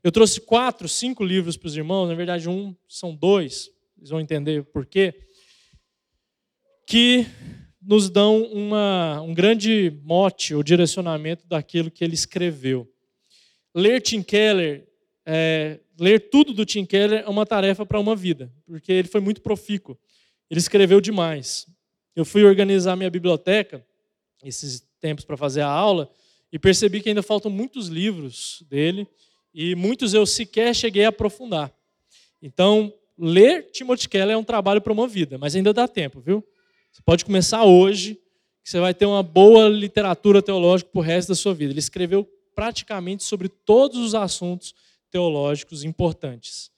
[0.03, 4.19] Eu trouxe quatro, cinco livros para os irmãos, na verdade, um são dois, eles vão
[4.19, 5.13] entender por quê,
[6.88, 7.28] que
[7.80, 12.91] nos dão uma, um grande mote ou direcionamento daquilo que ele escreveu.
[13.76, 14.88] Ler Tim Keller,
[15.24, 19.22] é, ler tudo do Tim Keller é uma tarefa para uma vida, porque ele foi
[19.22, 19.98] muito profícuo.
[20.50, 21.68] Ele escreveu demais.
[22.16, 23.86] Eu fui organizar minha biblioteca
[24.44, 26.10] esses tempos para fazer a aula
[26.52, 29.08] e percebi que ainda faltam muitos livros dele
[29.54, 31.72] e muitos eu sequer cheguei a aprofundar.
[32.42, 36.44] Então, ler Timothy Keller é um trabalho para uma vida, mas ainda dá tempo, viu?
[36.92, 38.16] Você pode começar hoje,
[38.64, 41.72] que você vai ter uma boa literatura teológica para o resto da sua vida.
[41.72, 44.76] Ele escreveu praticamente sobre todos os assuntos
[45.12, 46.72] teológicos importantes.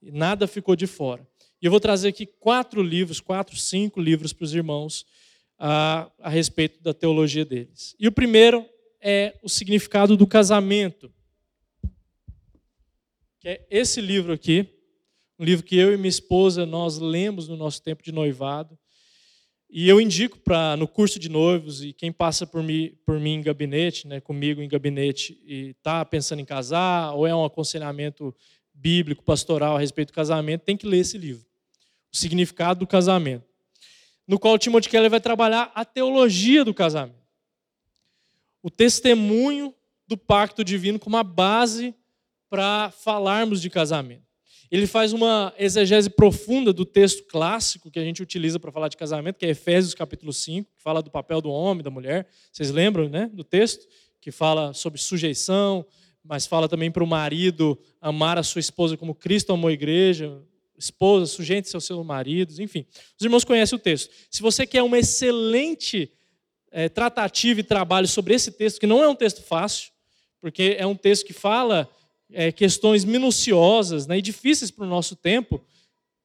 [0.00, 1.26] Nada ficou de fora.
[1.60, 5.04] E eu vou trazer aqui quatro livros, quatro, cinco livros para os irmãos
[5.58, 7.94] a, a respeito da teologia deles.
[8.00, 8.66] E o primeiro
[9.00, 11.12] é o significado do casamento.
[13.40, 14.66] Que é esse livro aqui,
[15.38, 18.78] um livro que eu e minha esposa nós lemos no nosso tempo de noivado.
[19.70, 23.34] E eu indico para no curso de noivos e quem passa por mim, por mim
[23.34, 28.34] em gabinete, né, comigo em gabinete e está pensando em casar ou é um aconselhamento
[28.74, 31.46] bíblico, pastoral a respeito do casamento, tem que ler esse livro.
[32.12, 33.44] O significado do casamento.
[34.26, 37.20] No qual Timothy Keller vai trabalhar a teologia do casamento
[38.62, 39.74] o testemunho
[40.06, 41.94] do pacto divino como a base
[42.48, 44.28] para falarmos de casamento.
[44.70, 48.96] Ele faz uma exegese profunda do texto clássico que a gente utiliza para falar de
[48.96, 52.28] casamento, que é Efésios capítulo 5, que fala do papel do homem, da mulher.
[52.52, 53.88] Vocês lembram, né, do texto
[54.20, 55.84] que fala sobre sujeição,
[56.22, 60.40] mas fala também para o marido amar a sua esposa como Cristo amou a igreja,
[60.78, 62.86] esposa, sujeite-se aos seus maridos, enfim.
[63.18, 64.12] Os irmãos conhecem o texto.
[64.30, 66.12] Se você quer uma excelente
[66.70, 69.90] é, tratativa e trabalho sobre esse texto, que não é um texto fácil,
[70.40, 71.90] porque é um texto que fala
[72.32, 75.60] é, questões minuciosas né, e difíceis para o nosso tempo,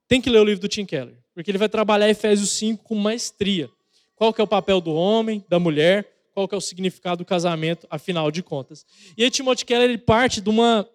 [0.08, 2.95] tem que ler o livro do Tim Keller, porque ele vai trabalhar Efésios 5 com
[2.95, 3.70] maestria.
[4.16, 7.26] Qual que é o papel do homem, da mulher, qual que é o significado do
[7.26, 8.86] casamento, afinal de contas.
[9.18, 10.88] E aí Timothy Keller ele parte de uma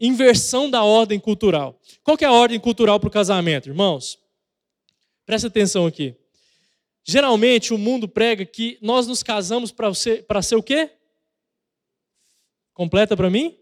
[0.00, 1.78] inversão da ordem cultural.
[2.02, 4.18] Qual que é a ordem cultural para o casamento, irmãos?
[5.24, 6.16] Presta atenção aqui.
[7.04, 10.90] Geralmente o mundo prega que nós nos casamos para ser, para ser o quê?
[12.74, 13.56] Completa para mim?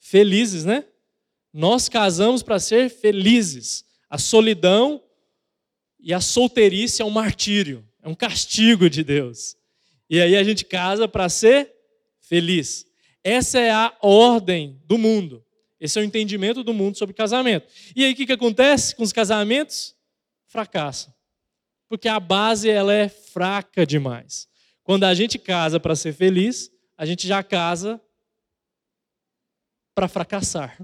[0.00, 0.84] Felizes, né?
[1.52, 3.84] Nós casamos para ser felizes.
[4.08, 5.02] A solidão
[6.00, 9.56] e a solteirice é um martírio, é um castigo de Deus.
[10.08, 11.72] E aí a gente casa para ser
[12.18, 12.86] feliz.
[13.22, 15.44] Essa é a ordem do mundo.
[15.78, 17.66] Esse é o entendimento do mundo sobre casamento.
[17.94, 19.94] E aí o que, que acontece com os casamentos?
[20.46, 21.12] Fracassam.
[21.88, 24.48] Porque a base ela é fraca demais.
[24.82, 28.00] Quando a gente casa para ser feliz, a gente já casa
[30.00, 30.80] para fracassar.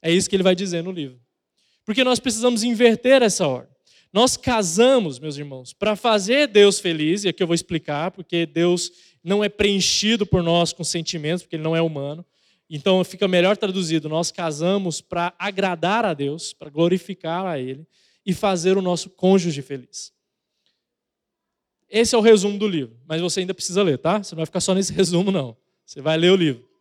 [0.00, 1.18] É isso que ele vai dizer no livro.
[1.84, 3.74] Porque nós precisamos inverter essa ordem.
[4.12, 8.92] Nós casamos, meus irmãos, para fazer Deus feliz, e aqui eu vou explicar, porque Deus
[9.24, 12.24] não é preenchido por nós com sentimentos, porque ele não é humano.
[12.70, 17.84] Então fica melhor traduzido: nós casamos para agradar a Deus, para glorificar a Ele
[18.24, 20.12] e fazer o nosso cônjuge feliz.
[21.90, 24.22] Esse é o resumo do livro, mas você ainda precisa ler, tá?
[24.22, 25.56] Você não vai ficar só nesse resumo, não.
[25.84, 26.73] Você vai ler o livro.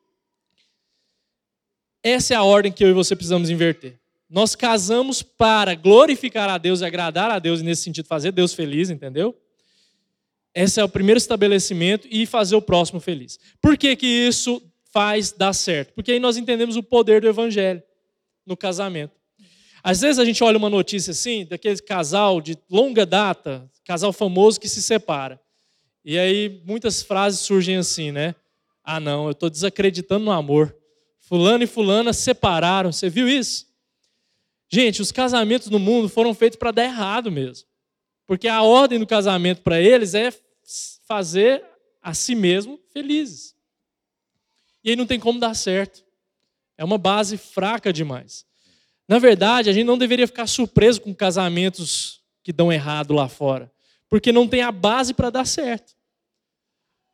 [2.04, 3.98] Essa é a ordem que eu e você precisamos inverter.
[4.30, 8.54] Nós casamos para glorificar a Deus e agradar a Deus, e nesse sentido fazer Deus
[8.54, 9.36] feliz, entendeu?
[10.54, 13.40] Esse é o primeiro estabelecimento e fazer o próximo feliz.
[13.62, 14.62] Por que, que isso
[14.94, 15.92] faz dar certo.
[15.96, 17.82] Porque aí nós entendemos o poder do evangelho
[18.46, 19.20] no casamento.
[19.84, 24.60] Às vezes a gente olha uma notícia assim, daquele casal de longa data, casal famoso
[24.60, 25.42] que se separa.
[26.06, 28.36] E aí muitas frases surgem assim, né?
[28.84, 30.76] Ah, não, eu estou desacreditando no amor.
[31.24, 32.92] Fulano e fulana separaram.
[32.92, 33.68] Você viu isso?
[34.70, 37.68] Gente, os casamentos no mundo foram feitos para dar errado mesmo.
[38.28, 40.34] Porque a ordem do casamento para eles é
[41.08, 41.64] fazer
[42.02, 43.56] a si mesmo felizes.
[44.84, 46.04] E aí não tem como dar certo.
[46.78, 48.46] É uma base fraca demais.
[49.08, 53.72] Na verdade, a gente não deveria ficar surpreso com casamentos que dão errado lá fora,
[54.10, 55.94] porque não tem a base para dar certo.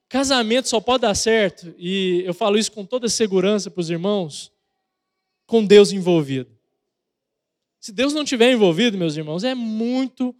[0.09, 4.51] Casamento só pode dar certo, e eu falo isso com toda segurança para os irmãos,
[5.45, 6.51] com Deus envolvido.
[7.79, 10.35] Se Deus não tiver envolvido, meus irmãos, é muito,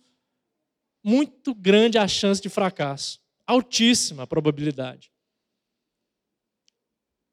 [1.02, 3.22] muito grande a chance de fracasso.
[3.48, 5.12] Altíssima a probabilidade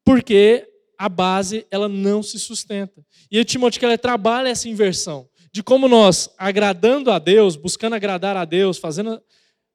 [0.07, 0.65] porque
[0.97, 3.05] a base ela não se sustenta.
[3.29, 8.37] E o Timóteo Keller trabalha essa inversão de como nós, agradando a Deus, buscando agradar
[8.37, 9.21] a Deus, fazendo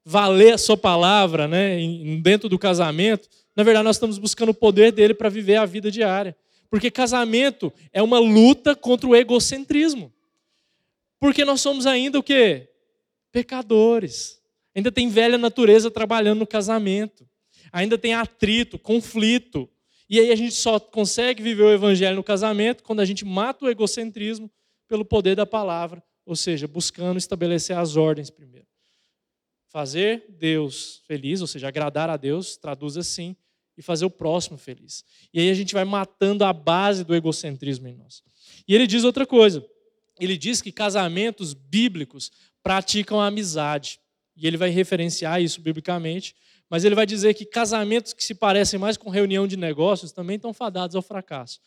[0.05, 1.77] valer a sua palavra, né,
[2.21, 5.89] dentro do casamento, na verdade nós estamos buscando o poder dele para viver a vida
[5.89, 6.35] diária.
[6.69, 10.11] Porque casamento é uma luta contra o egocentrismo.
[11.19, 12.67] Porque nós somos ainda o quê?
[13.31, 14.41] Pecadores.
[14.75, 17.27] Ainda tem velha natureza trabalhando no casamento.
[17.71, 19.69] Ainda tem atrito, conflito,
[20.09, 23.65] e aí a gente só consegue viver o evangelho no casamento quando a gente mata
[23.65, 24.51] o egocentrismo
[24.87, 28.67] pelo poder da palavra, ou seja, buscando estabelecer as ordens primeiro.
[29.73, 33.35] Fazer Deus feliz, ou seja, agradar a Deus, traduz assim,
[33.75, 35.03] e fazer o próximo feliz.
[35.33, 38.23] E aí a gente vai matando a base do egocentrismo em nós.
[38.65, 39.65] E ele diz outra coisa.
[40.17, 43.99] Ele diz que casamentos bíblicos praticam a amizade.
[44.37, 46.35] E ele vai referenciar isso biblicamente
[46.73, 50.37] mas ele vai dizer que casamentos que se parecem mais com reunião de negócios também
[50.37, 51.59] estão fadados ao fracasso.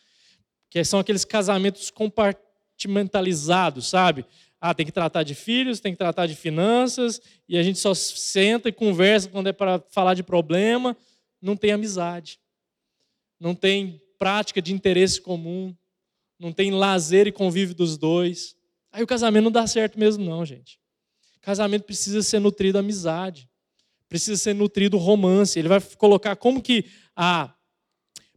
[0.69, 4.25] Que são aqueles casamentos compartimentalizados, sabe?
[4.59, 7.93] Ah, tem que tratar de filhos, tem que tratar de finanças, e a gente só
[7.93, 10.97] senta e conversa quando é para falar de problema.
[11.41, 12.39] Não tem amizade.
[13.39, 15.75] Não tem prática de interesse comum.
[16.39, 18.55] Não tem lazer e convívio dos dois.
[18.91, 20.79] Aí o casamento não dá certo mesmo, não, gente.
[21.41, 23.47] Casamento precisa ser nutrido amizade
[24.07, 25.57] precisa ser nutrido romance.
[25.57, 26.85] Ele vai colocar como que
[27.15, 27.53] a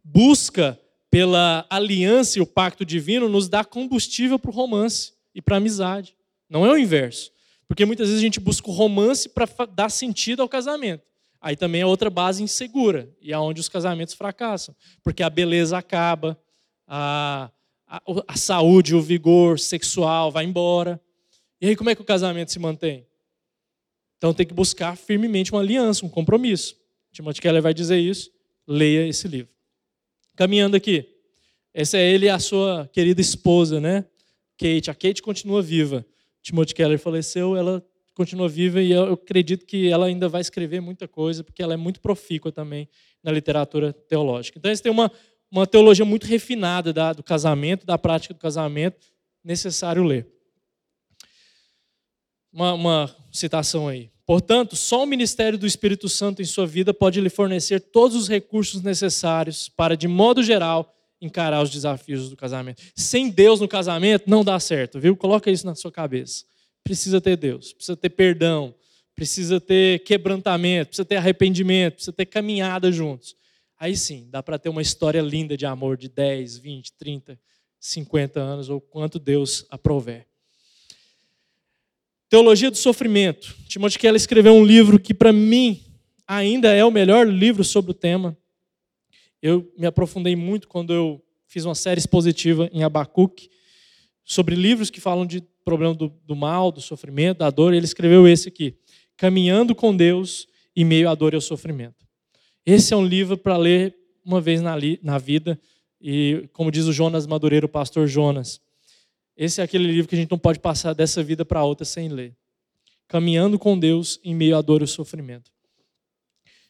[0.03, 0.79] busca
[1.11, 6.16] pela aliança e o pacto divino nos dá combustível para o romance e para amizade.
[6.49, 7.31] Não é o inverso.
[7.68, 11.05] Porque muitas vezes a gente busca o romance para dar sentido ao casamento.
[11.41, 14.74] Aí também é outra base insegura, e é onde os casamentos fracassam.
[15.03, 16.39] Porque a beleza acaba,
[16.87, 17.51] a,
[17.87, 21.01] a, a saúde, o vigor sexual vai embora.
[21.61, 23.07] E aí como é que o casamento se mantém?
[24.18, 26.76] Então tem que buscar firmemente uma aliança, um compromisso.
[27.12, 28.31] Timothy Keller vai dizer isso.
[28.66, 29.51] Leia esse livro.
[30.37, 31.09] Caminhando aqui.
[31.72, 34.05] Essa é ele e a sua querida esposa, né?
[34.61, 34.91] Kate.
[34.91, 36.05] A Kate continua viva.
[36.43, 37.83] Timothy Keller faleceu, ela
[38.15, 41.77] continua viva e eu acredito que ela ainda vai escrever muita coisa, porque ela é
[41.77, 42.89] muito profícua também
[43.23, 44.59] na literatura teológica.
[44.59, 45.11] Então, eles têm uma,
[45.51, 49.07] uma teologia muito refinada da, do casamento, da prática do casamento,
[49.43, 50.27] necessário ler
[52.53, 54.11] uma, uma citação aí.
[54.27, 58.29] Portanto, só o ministério do Espírito Santo em sua vida pode lhe fornecer todos os
[58.29, 62.83] recursos necessários para, de modo geral, encarar os desafios do casamento.
[62.95, 65.16] Sem Deus no casamento não dá certo, viu?
[65.16, 66.45] Coloca isso na sua cabeça.
[66.83, 68.75] Precisa ter Deus, precisa ter perdão,
[69.14, 73.37] precisa ter quebrantamento, precisa ter arrependimento, precisa ter caminhada juntos.
[73.79, 77.39] Aí sim, dá para ter uma história linda de amor de 10, 20, 30,
[77.79, 80.27] 50 anos ou quanto Deus aprover.
[82.29, 83.55] Teologia do Sofrimento.
[83.66, 85.83] Timothy Keller escreveu um livro que, para mim,
[86.27, 88.37] ainda é o melhor livro sobre o tema.
[89.43, 93.51] Eu me aprofundei muito quando eu fiz uma série expositiva em Abacuque
[94.24, 97.72] sobre livros que falam de problema do, do mal, do sofrimento, da dor.
[97.72, 98.74] Ele escreveu esse aqui,
[99.16, 102.07] Caminhando com Deus em meio à dor e ao sofrimento.
[102.64, 105.61] Esse é um livro para ler uma vez na, na vida
[106.01, 108.61] e, como diz o Jonas Madureiro, o pastor Jonas,
[109.36, 112.09] esse é aquele livro que a gente não pode passar dessa vida para outra sem
[112.09, 112.36] ler.
[113.09, 115.51] Caminhando com Deus em meio à dor e ao sofrimento.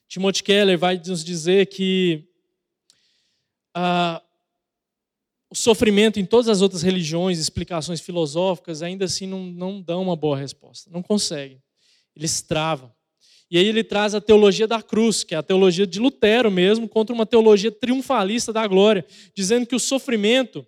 [0.09, 2.30] Timothy Keller vai nos dizer que
[3.75, 4.23] ah,
[5.51, 10.17] o sofrimento em todas as outras religiões, explicações filosóficas, ainda assim não, não dão uma
[10.17, 10.91] boa resposta.
[10.91, 11.63] Não conseguem.
[12.15, 12.93] Eles travam.
[13.51, 16.89] E aí ele traz a teologia da cruz, que é a teologia de Lutero mesmo,
[16.89, 19.05] contra uma teologia triunfalista da glória,
[19.35, 20.65] dizendo que o sofrimento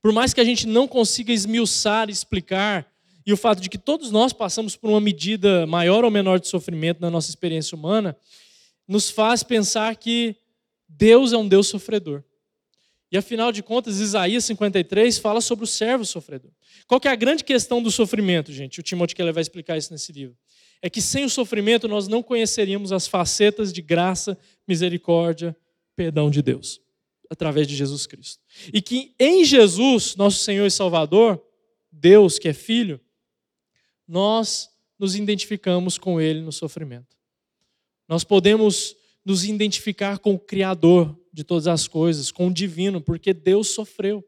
[0.00, 2.86] por mais que a gente não consiga esmiuçar, explicar,
[3.26, 6.48] e o fato de que todos nós passamos por uma medida maior ou menor de
[6.48, 8.16] sofrimento na nossa experiência humana,
[8.86, 10.34] nos faz pensar que
[10.98, 12.24] Deus é um Deus sofredor.
[13.10, 16.50] E afinal de contas, Isaías 53 fala sobre o servo sofredor.
[16.86, 18.80] Qual que é a grande questão do sofrimento, gente?
[18.80, 20.36] O Timóteo Keller vai explicar isso nesse livro.
[20.82, 24.36] É que sem o sofrimento nós não conheceríamos as facetas de graça,
[24.66, 25.56] misericórdia,
[25.96, 26.80] perdão de Deus
[27.30, 28.42] através de Jesus Cristo.
[28.72, 31.42] E que em Jesus, nosso Senhor e Salvador,
[31.92, 33.00] Deus que é Filho,
[34.06, 37.16] nós nos identificamos com Ele no sofrimento.
[38.08, 38.96] Nós podemos
[39.28, 44.24] nos identificar com o Criador de todas as coisas, com o Divino, porque Deus sofreu.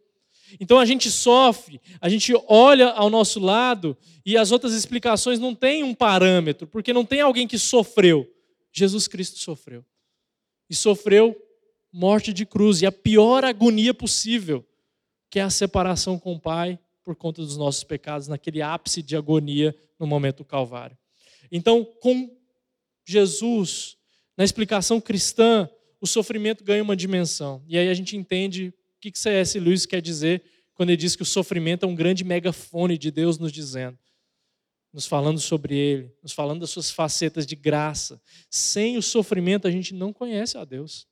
[0.60, 3.96] Então a gente sofre, a gente olha ao nosso lado
[4.26, 8.30] e as outras explicações não têm um parâmetro, porque não tem alguém que sofreu.
[8.70, 9.82] Jesus Cristo sofreu.
[10.68, 11.34] E sofreu
[11.90, 14.62] morte de cruz e a pior agonia possível,
[15.30, 19.16] que é a separação com o Pai por conta dos nossos pecados, naquele ápice de
[19.16, 20.98] agonia no momento do Calvário.
[21.50, 22.30] Então, com
[23.02, 23.96] Jesus,
[24.40, 25.68] na explicação cristã,
[26.00, 27.62] o sofrimento ganha uma dimensão.
[27.68, 29.60] E aí a gente entende o que C.S.
[29.60, 33.38] Lewis quer dizer quando ele diz que o sofrimento é um grande megafone de Deus
[33.38, 33.98] nos dizendo,
[34.94, 38.18] nos falando sobre Ele, nos falando das suas facetas de graça.
[38.48, 41.06] Sem o sofrimento, a gente não conhece a Deus.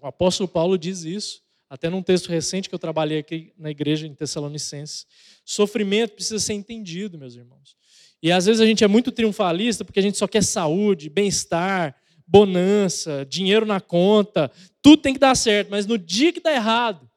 [0.00, 4.06] O apóstolo Paulo diz isso, até num texto recente que eu trabalhei aqui na igreja
[4.06, 5.06] em Tessalonicenses.
[5.44, 7.76] Sofrimento precisa ser entendido, meus irmãos.
[8.22, 11.99] E às vezes a gente é muito triunfalista porque a gente só quer saúde, bem-estar,
[12.30, 14.50] bonança, dinheiro na conta,
[14.80, 17.10] tudo tem que dar certo, mas no dia que dá errado,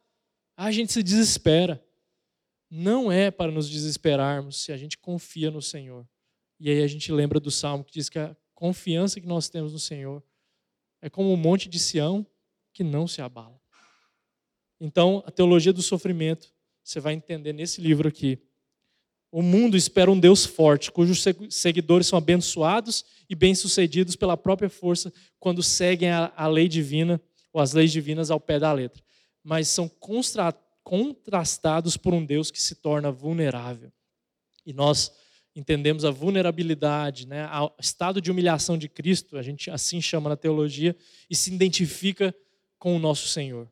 [0.58, 1.84] a gente se desespera.
[2.70, 6.08] Não é para nos desesperarmos se a gente confia no Senhor.
[6.60, 9.72] E aí a gente lembra do salmo que diz que a confiança que nós temos
[9.72, 10.24] no Senhor
[11.00, 12.26] é como um monte de Sião
[12.74, 13.62] que não se abala.
[14.80, 16.52] Então, a teologia do sofrimento,
[16.84, 18.42] você vai entender nesse livro aqui.
[19.36, 25.12] O mundo espera um Deus forte, cujos seguidores são abençoados e bem-sucedidos pela própria força
[25.40, 27.20] quando seguem a, a, lei divina
[27.52, 29.02] ou as leis divinas ao pé da letra.
[29.44, 29.90] Mas são
[30.84, 33.92] contrastados por um Deus que se torna vulnerável.
[34.64, 35.12] E nós
[35.56, 40.38] entendemos a vulnerabilidade, né, o estado de humilhação de Cristo, a gente assim chama na
[40.38, 40.96] teologia,
[41.28, 42.36] e se identifica
[42.78, 43.68] com o nosso Senhor.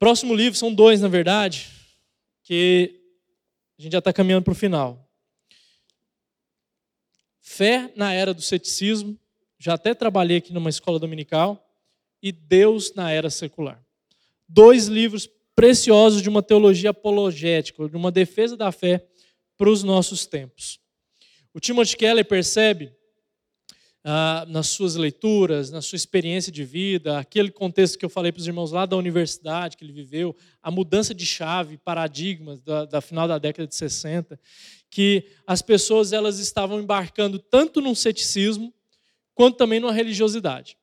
[0.00, 1.70] Próximo livro, são dois, na verdade,
[2.42, 3.01] que
[3.82, 5.10] a gente já está caminhando para o final.
[7.40, 9.18] Fé na era do ceticismo,
[9.58, 11.68] já até trabalhei aqui numa escola dominical,
[12.22, 13.84] e Deus na era secular.
[14.48, 19.04] Dois livros preciosos de uma teologia apologética, de uma defesa da fé
[19.58, 20.78] para os nossos tempos.
[21.52, 22.94] O Timothy Keller percebe
[24.04, 28.40] ah, nas suas leituras, na sua experiência de vida, aquele contexto que eu falei para
[28.40, 33.00] os irmãos lá da universidade que ele viveu, a mudança de chave, paradigmas da, da
[33.00, 34.38] final da década de 60,
[34.90, 38.74] que as pessoas elas estavam embarcando tanto num ceticismo
[39.34, 40.76] quanto também numa religiosidade.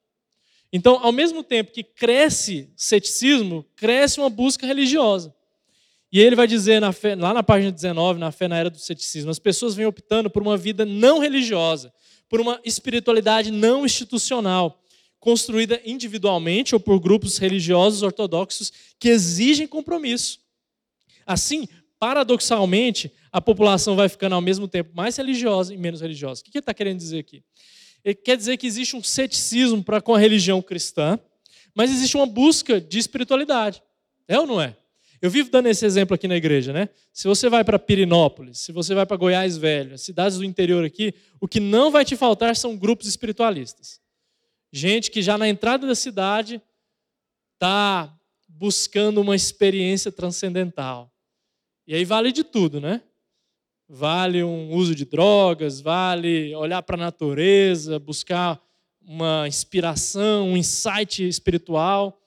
[0.72, 5.34] Então, ao mesmo tempo que cresce ceticismo, cresce uma busca religiosa.
[6.12, 8.80] E ele vai dizer na fé, lá na página 19, na fé na era do
[8.80, 11.94] ceticismo, as pessoas vêm optando por uma vida não religiosa,
[12.28, 14.82] por uma espiritualidade não institucional,
[15.20, 20.40] construída individualmente ou por grupos religiosos ortodoxos que exigem compromisso.
[21.26, 21.68] Assim,
[22.00, 26.42] paradoxalmente, a população vai ficando ao mesmo tempo mais religiosa e menos religiosa.
[26.42, 27.44] O que ele está querendo dizer aqui?
[28.04, 31.20] Ele quer dizer que existe um ceticismo para com a religião cristã,
[31.76, 33.82] Mas existe uma busca de espiritualidade.
[34.28, 34.76] É ou não é?
[35.22, 36.90] Eu vivo dando esse exemplo aqui na igreja, né?
[37.12, 40.86] Se você vai para Pirinópolis, se você vai para Goiás Velho, as cidades do interior
[40.86, 44.00] aqui, o que não vai te faltar são grupos espiritualistas.
[44.72, 46.62] Gente que já na entrada da cidade
[47.56, 48.16] está
[48.48, 51.12] buscando uma experiência transcendental.
[51.86, 53.02] E aí vale de tudo, né?
[53.88, 58.62] Vale um uso de drogas, vale olhar para a natureza, buscar
[59.02, 62.20] uma inspiração, um insight espiritual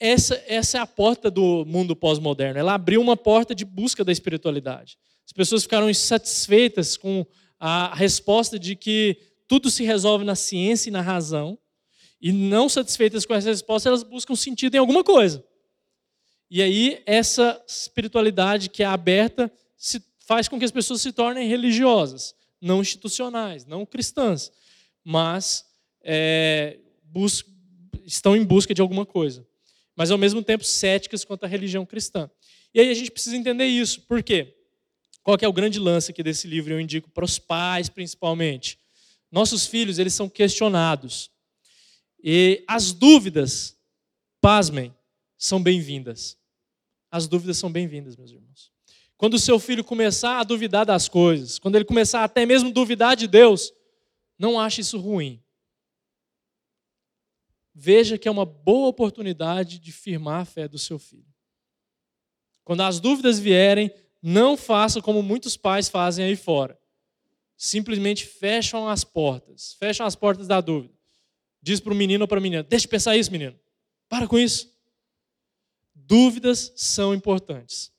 [0.00, 2.58] essa, essa é a porta do mundo pós-moderno.
[2.58, 4.96] Ela abriu uma porta de busca da espiritualidade.
[5.26, 7.26] As pessoas ficaram insatisfeitas com
[7.58, 9.18] a resposta de que
[9.48, 11.58] tudo se resolve na ciência e na razão,
[12.20, 15.44] e não satisfeitas com essa resposta, elas buscam sentido em alguma coisa.
[16.50, 19.50] E aí, essa espiritualidade que é aberta
[20.20, 24.50] faz com que as pessoas se tornem religiosas, não institucionais, não cristãs,
[25.04, 25.64] mas
[26.02, 26.78] é,
[28.04, 29.47] estão em busca de alguma coisa
[29.98, 32.30] mas ao mesmo tempo céticas quanto à religião cristã.
[32.72, 34.02] E aí a gente precisa entender isso.
[34.02, 34.54] Por quê?
[35.24, 36.72] Qual é o grande lance aqui desse livro?
[36.72, 38.78] Eu indico para os pais, principalmente.
[39.28, 41.32] Nossos filhos, eles são questionados.
[42.22, 43.76] E as dúvidas,
[44.40, 44.94] pasmem,
[45.36, 46.38] são bem-vindas.
[47.10, 48.70] As dúvidas são bem-vindas, meus irmãos.
[49.16, 52.72] Quando o seu filho começar a duvidar das coisas, quando ele começar até mesmo a
[52.72, 53.72] duvidar de Deus,
[54.38, 55.42] não ache isso ruim
[57.80, 61.32] veja que é uma boa oportunidade de firmar a fé do seu filho.
[62.64, 66.76] Quando as dúvidas vierem, não faça como muitos pais fazem aí fora.
[67.56, 70.92] Simplesmente fecham as portas, fecham as portas da dúvida.
[71.62, 73.56] Diz para o menino ou para a menina: Deixa de pensar isso, menino.
[74.08, 74.76] Para com isso.
[75.94, 77.92] Dúvidas são importantes.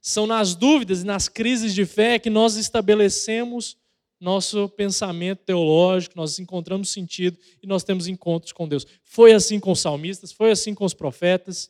[0.00, 3.76] São nas dúvidas e nas crises de fé que nós estabelecemos
[4.22, 8.86] nosso pensamento teológico, nós encontramos sentido e nós temos encontros com Deus.
[9.02, 11.68] Foi assim com os salmistas, foi assim com os profetas,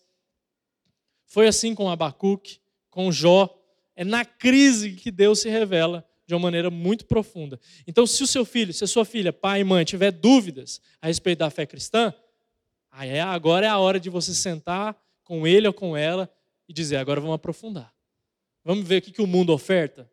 [1.25, 3.49] foi assim com Abacuque, com Jó.
[3.97, 7.59] É na crise que Deus se revela de uma maneira muito profunda.
[7.87, 11.07] Então, se o seu filho, se a sua filha, pai e mãe, tiver dúvidas a
[11.07, 12.13] respeito da fé cristã,
[12.91, 14.95] aí é, agora é a hora de você sentar
[15.25, 16.31] com ele ou com ela
[16.69, 17.95] e dizer: agora vamos aprofundar.
[18.63, 20.12] Vamos ver o que o mundo oferta?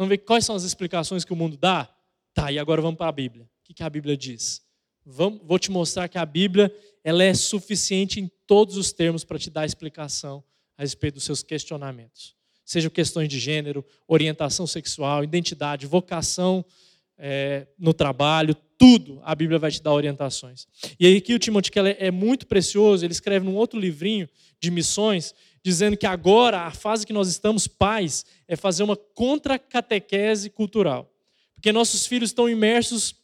[0.00, 1.86] Vamos ver quais são as explicações que o mundo dá?
[2.32, 3.44] Tá, e agora vamos para a Bíblia.
[3.44, 4.62] O que a Bíblia diz?
[5.04, 6.74] Vamos, vou te mostrar que a Bíblia
[7.04, 10.42] ela é suficiente em todos os termos para te dar explicação
[10.78, 12.34] a respeito dos seus questionamentos.
[12.64, 16.64] Sejam questões de gênero, orientação sexual, identidade, vocação
[17.18, 20.66] é, no trabalho, tudo a Bíblia vai te dar orientações.
[20.98, 24.26] E aí aqui o Timothy Keller é muito precioso, ele escreve num outro livrinho
[24.58, 30.50] de missões, dizendo que agora a fase que nós estamos pais é fazer uma contra-catequese
[30.50, 31.10] cultural.
[31.54, 33.14] Porque nossos filhos estão imersos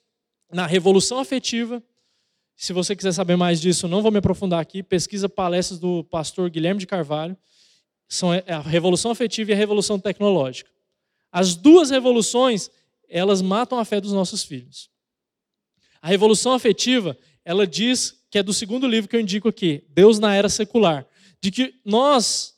[0.53, 1.83] na revolução afetiva.
[2.55, 4.83] Se você quiser saber mais disso, não vou me aprofundar aqui.
[4.83, 7.37] Pesquisa palestras do pastor Guilherme de Carvalho.
[8.09, 10.71] São é a revolução afetiva e a revolução tecnológica.
[11.33, 12.71] As duas revoluções,
[13.09, 14.91] elas matam a fé dos nossos filhos.
[16.01, 20.19] A revolução afetiva, ela diz que é do segundo livro que eu indico aqui, Deus
[20.19, 21.07] na Era Secular
[21.41, 22.55] de que nós,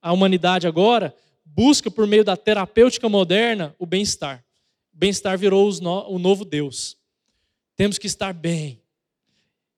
[0.00, 1.14] a humanidade agora,
[1.44, 4.44] busca por meio da terapêutica moderna o bem-estar.
[4.92, 6.96] Bem-estar virou o novo Deus.
[7.76, 8.82] Temos que estar bem.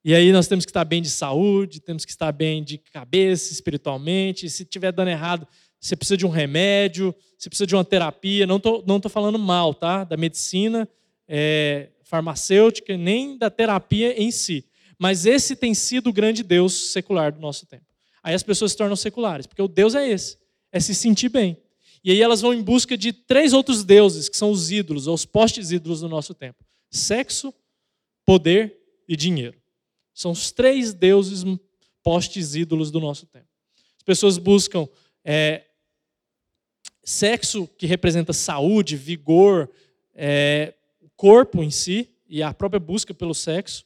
[0.02, 3.52] E aí nós temos que estar bem de saúde, temos que estar bem de cabeça,
[3.52, 4.48] espiritualmente.
[4.48, 5.46] Se estiver dando errado,
[5.78, 8.46] você precisa de um remédio, você precisa de uma terapia.
[8.46, 10.04] Não estou não tô falando mal, tá?
[10.04, 10.88] Da medicina
[11.28, 14.64] é, farmacêutica, nem da terapia em si.
[14.98, 17.89] Mas esse tem sido o grande Deus secular do nosso tempo.
[18.22, 20.36] Aí as pessoas se tornam seculares, porque o Deus é esse,
[20.70, 21.56] é se sentir bem.
[22.02, 25.14] E aí elas vão em busca de três outros deuses, que são os ídolos, ou
[25.14, 27.52] os postes ídolos do nosso tempo: sexo,
[28.24, 28.76] poder
[29.08, 29.58] e dinheiro.
[30.14, 31.44] São os três deuses
[32.02, 33.46] postes ídolos do nosso tempo.
[33.96, 34.88] As pessoas buscam
[35.24, 35.64] é,
[37.02, 39.70] sexo, que representa saúde, vigor,
[40.14, 40.74] é,
[41.16, 43.84] corpo em si, e a própria busca pelo sexo.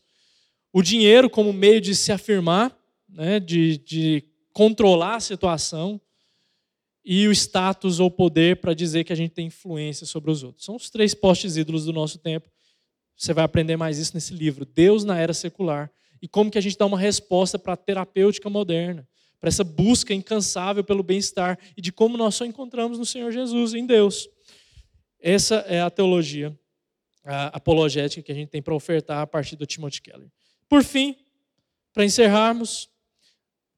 [0.73, 2.77] O dinheiro como meio de se afirmar,
[3.15, 6.01] né, de, de controlar a situação
[7.05, 10.65] e o status ou poder para dizer que a gente tem influência sobre os outros.
[10.65, 12.51] São os três postes ídolos do nosso tempo.
[13.17, 16.61] Você vai aprender mais isso nesse livro, Deus na Era Secular, e como que a
[16.61, 19.07] gente dá uma resposta para a terapêutica moderna,
[19.39, 23.75] para essa busca incansável pelo bem-estar e de como nós só encontramos no Senhor Jesus,
[23.75, 24.29] em Deus.
[25.21, 26.57] Essa é a teologia
[27.25, 30.31] a apologética que a gente tem para ofertar a partir do Timothy Keller.
[30.69, 31.17] Por fim,
[31.93, 32.91] para encerrarmos,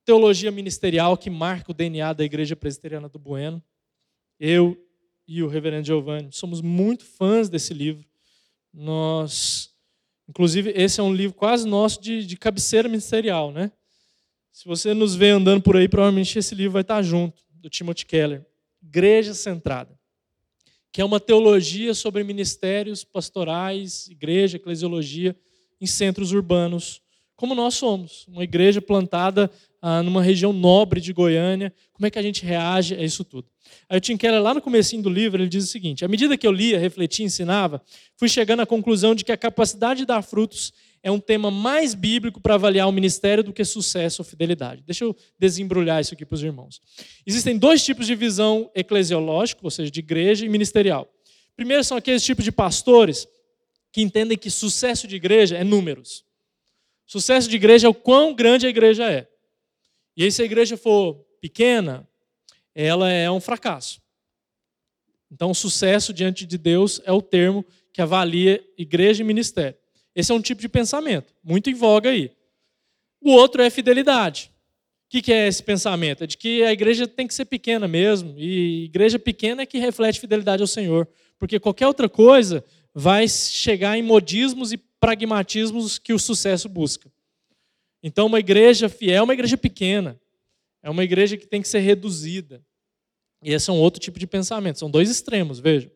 [0.06, 3.62] teologia ministerial que marca o DNA da Igreja Presbiteriana do Bueno.
[4.38, 4.80] Eu
[5.26, 8.06] e o reverendo Giovanni somos muito fãs desse livro.
[8.72, 9.74] Nós
[10.28, 13.70] Inclusive, esse é um livro quase nosso de, de cabeceira ministerial, né?
[14.52, 18.04] Se você nos vê andando por aí, provavelmente esse livro vai estar junto, do Timothy
[18.06, 18.44] Keller.
[18.82, 19.96] Igreja Centrada,
[20.92, 25.36] que é uma teologia sobre ministérios pastorais, igreja, eclesiologia
[25.80, 27.00] em centros urbanos,
[27.36, 29.50] como nós somos, uma igreja plantada
[29.88, 31.72] ah, numa região nobre de Goiânia.
[31.92, 33.46] Como é que a gente reage a isso tudo?
[33.88, 36.36] Aí o Tim Keller, lá no comecinho do livro, ele diz o seguinte, à medida
[36.36, 37.80] que eu lia, refletia, ensinava,
[38.16, 40.72] fui chegando à conclusão de que a capacidade de dar frutos
[41.04, 44.82] é um tema mais bíblico para avaliar o ministério do que sucesso ou fidelidade.
[44.84, 46.80] Deixa eu desembrulhar isso aqui para os irmãos.
[47.24, 51.08] Existem dois tipos de visão eclesiológica, ou seja, de igreja e ministerial.
[51.54, 53.28] Primeiro são aqueles tipos de pastores
[53.92, 56.24] que entendem que sucesso de igreja é números.
[57.06, 59.28] Sucesso de igreja é o quão grande a igreja é.
[60.16, 62.08] E aí, se a igreja for pequena,
[62.74, 64.00] ela é um fracasso.
[65.30, 69.76] Então, sucesso diante de Deus é o termo que avalia igreja e ministério.
[70.14, 72.30] Esse é um tipo de pensamento, muito em voga aí.
[73.20, 74.50] O outro é fidelidade.
[75.06, 76.24] O que é esse pensamento?
[76.24, 79.78] É de que a igreja tem que ser pequena mesmo, e igreja pequena é que
[79.78, 82.64] reflete fidelidade ao Senhor, porque qualquer outra coisa
[82.94, 87.10] vai chegar em modismos e pragmatismos que o sucesso busca.
[88.06, 90.16] Então, uma igreja fiel é uma igreja pequena,
[90.80, 92.64] é uma igreja que tem que ser reduzida.
[93.42, 95.90] E esse é um outro tipo de pensamento, são dois extremos, veja.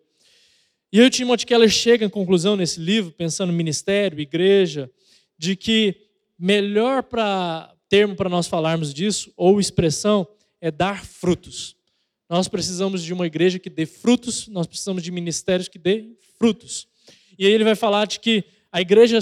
[0.93, 4.91] E aí o Timothy Keller chega em conclusão nesse livro, pensando ministério, igreja,
[5.39, 5.95] de que
[6.37, 10.27] melhor para termo para nós falarmos disso, ou expressão,
[10.61, 11.77] é dar frutos.
[12.29, 16.89] Nós precisamos de uma igreja que dê frutos, nós precisamos de ministérios que dê frutos.
[17.39, 19.19] E aí ele vai falar de que a igreja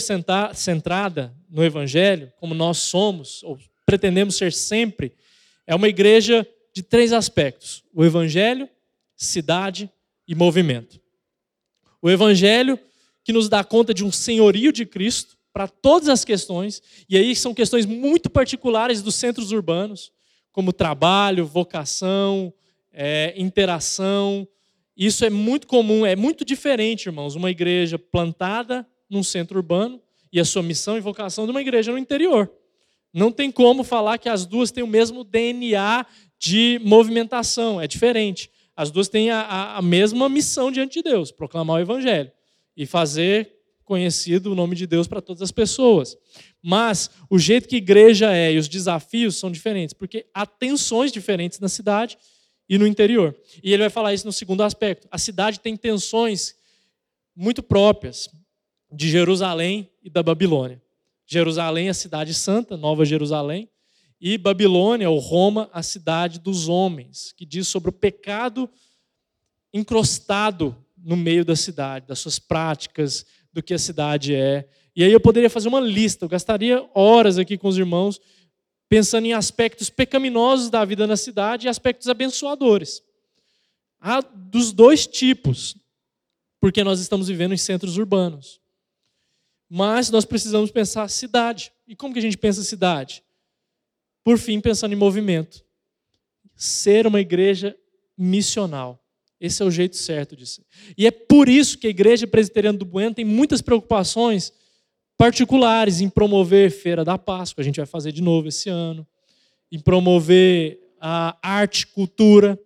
[0.54, 5.14] centrada no Evangelho, como nós somos, ou pretendemos ser sempre,
[5.66, 8.68] é uma igreja de três aspectos: o Evangelho,
[9.16, 9.90] cidade
[10.26, 11.00] e movimento.
[12.00, 12.78] O Evangelho
[13.24, 17.34] que nos dá conta de um senhorio de Cristo para todas as questões, e aí
[17.34, 20.12] são questões muito particulares dos centros urbanos,
[20.52, 22.52] como trabalho, vocação,
[22.92, 24.46] é, interação.
[24.96, 30.00] Isso é muito comum, é muito diferente, irmãos, uma igreja plantada num centro urbano
[30.32, 32.50] e a sua missão e vocação de uma igreja no interior.
[33.12, 36.06] Não tem como falar que as duas têm o mesmo DNA
[36.38, 38.50] de movimentação, é diferente.
[38.76, 42.30] As duas têm a, a, mesma missão diante de Deus, proclamar o evangelho
[42.76, 46.16] e fazer conhecido o nome de Deus para todas as pessoas.
[46.62, 51.58] Mas o jeito que igreja é e os desafios são diferentes, porque há tensões diferentes
[51.58, 52.16] na cidade
[52.68, 53.34] e no interior.
[53.64, 55.08] E ele vai falar isso no segundo aspecto.
[55.10, 56.54] A cidade tem tensões
[57.34, 58.28] muito próprias
[58.90, 60.82] de Jerusalém e da Babilônia.
[61.26, 63.68] Jerusalém, a cidade santa, Nova Jerusalém,
[64.20, 68.68] e Babilônia, ou Roma, a cidade dos homens, que diz sobre o pecado
[69.72, 74.68] encrostado no meio da cidade, das suas práticas, do que a cidade é.
[74.96, 78.20] E aí eu poderia fazer uma lista, eu gastaria horas aqui com os irmãos
[78.88, 83.02] pensando em aspectos pecaminosos da vida na cidade e aspectos abençoadores.
[84.00, 85.76] Há dos dois tipos,
[86.60, 88.60] porque nós estamos vivendo em centros urbanos.
[89.68, 91.72] Mas nós precisamos pensar cidade.
[91.86, 93.22] E como que a gente pensa cidade?
[94.24, 95.64] Por fim, pensando em movimento.
[96.54, 97.76] Ser uma igreja
[98.16, 99.02] missional.
[99.40, 100.64] Esse é o jeito certo de ser.
[100.96, 104.52] E é por isso que a Igreja Presbiteriana do Bueno tem muitas preocupações
[105.16, 109.06] particulares em promover Feira da Páscoa, a gente vai fazer de novo esse ano,
[109.70, 112.58] em promover a arte, cultura,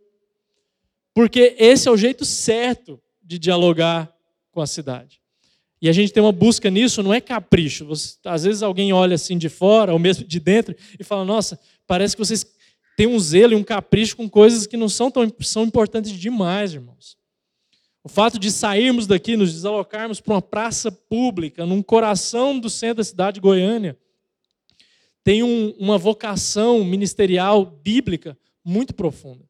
[1.14, 4.14] porque esse é o jeito certo de dialogar
[4.50, 5.21] com a cidade.
[5.82, 7.84] E a gente tem uma busca nisso, não é capricho.
[7.86, 11.58] Você, às vezes alguém olha assim de fora, ou mesmo de dentro, e fala: Nossa,
[11.88, 12.46] parece que vocês
[12.96, 16.72] têm um zelo e um capricho com coisas que não são tão são importantes demais,
[16.72, 17.16] irmãos.
[18.04, 22.98] O fato de sairmos daqui, nos desalocarmos para uma praça pública, num coração do centro
[22.98, 23.98] da cidade de Goiânia,
[25.24, 29.44] tem um, uma vocação ministerial bíblica muito profunda.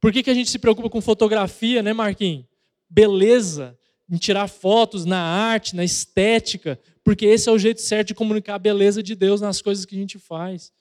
[0.00, 2.44] Por que, que a gente se preocupa com fotografia, né, Marquinhos?
[2.90, 3.78] Beleza,
[4.10, 8.54] em tirar fotos na arte, na estética, porque esse é o jeito certo de comunicar
[8.54, 10.72] a beleza de Deus nas coisas que a gente faz.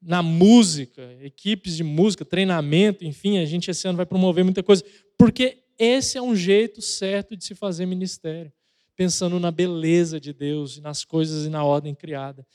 [0.00, 4.84] Na música, equipes de música, treinamento, enfim, a gente esse ano vai promover muita coisa,
[5.16, 8.52] porque esse é um jeito certo de se fazer ministério,
[8.96, 12.46] pensando na beleza de Deus, nas coisas e na ordem criada.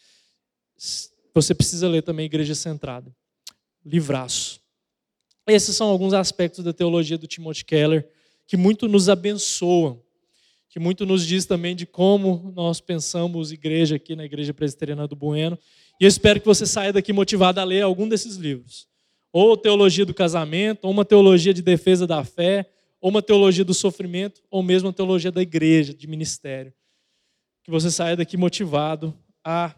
[1.34, 3.16] Você precisa ler também Igreja Centrada.
[3.86, 4.60] Livraço.
[5.48, 8.10] Esses são alguns aspectos da teologia do Timothy Keller
[8.48, 10.02] que muito nos abençoam,
[10.70, 15.16] que muito nos diz também de como nós pensamos igreja aqui na Igreja Presbiteriana do
[15.16, 15.60] Bueno.
[16.00, 18.88] E eu espero que você saia daqui motivado a ler algum desses livros.
[19.34, 22.70] Ou Teologia do Casamento, ou uma Teologia de Defesa da Fé,
[23.02, 26.74] ou uma Teologia do Sofrimento, ou mesmo uma Teologia da Igreja, de Ministério.
[27.64, 29.14] que você saia daqui motivado
[29.44, 29.76] a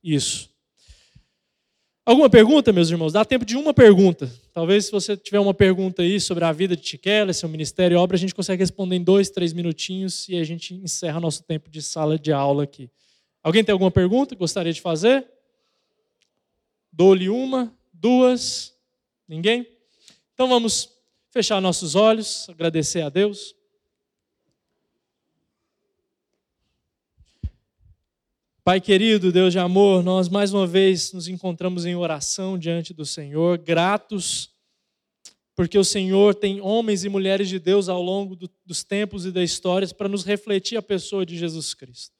[0.00, 0.53] isso.
[2.06, 3.14] Alguma pergunta, meus irmãos?
[3.14, 4.30] Dá tempo de uma pergunta.
[4.52, 7.98] Talvez se você tiver uma pergunta aí sobre a vida de Tiquela, seu ministério e
[7.98, 11.70] obra, a gente consegue responder em dois, três minutinhos e a gente encerra nosso tempo
[11.70, 12.90] de sala de aula aqui.
[13.42, 15.26] Alguém tem alguma pergunta que gostaria de fazer?
[16.92, 18.74] Dou-lhe uma, duas.
[19.26, 19.66] Ninguém?
[20.34, 20.90] Então vamos
[21.30, 23.54] fechar nossos olhos, agradecer a Deus.
[28.64, 33.04] Pai querido, Deus de amor, nós mais uma vez nos encontramos em oração diante do
[33.04, 34.48] Senhor, gratos,
[35.54, 39.30] porque o Senhor tem homens e mulheres de Deus ao longo do, dos tempos e
[39.30, 42.14] da história para nos refletir a pessoa de Jesus Cristo,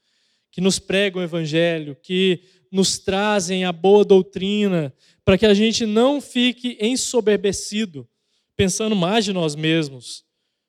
[0.50, 4.92] que nos pregam o Evangelho, que nos trazem a boa doutrina,
[5.24, 8.06] para que a gente não fique ensoberbecido,
[8.54, 10.26] pensando mais de nós mesmos,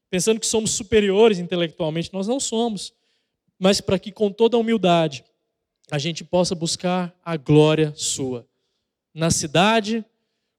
[0.10, 2.94] pensando que somos superiores intelectualmente, nós não somos,
[3.60, 5.22] mas para que com toda a humildade,
[5.92, 8.48] a gente possa buscar a glória sua.
[9.14, 10.04] Na cidade,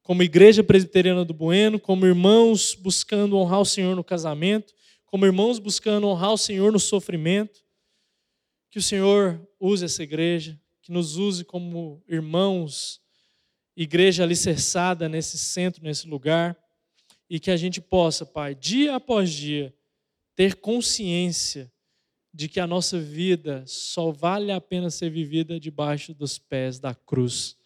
[0.02, 4.72] como igreja presbiteriana do Bueno, como irmãos buscando honrar o Senhor no casamento,
[5.04, 7.64] como irmãos buscando honrar o Senhor no sofrimento.
[8.70, 13.00] Que o Senhor use essa igreja, que nos use como irmãos,
[13.76, 16.56] igreja alicerçada nesse centro, nesse lugar,
[17.28, 19.74] e que a gente possa, Pai, dia após dia,
[20.36, 21.72] ter consciência
[22.36, 26.94] de que a nossa vida só vale a pena ser vivida debaixo dos pés da
[26.94, 27.56] cruz.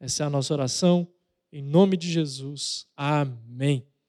[0.00, 1.06] Essa é a nossa oração,
[1.52, 2.88] em nome de Jesus.
[2.96, 3.86] Amém.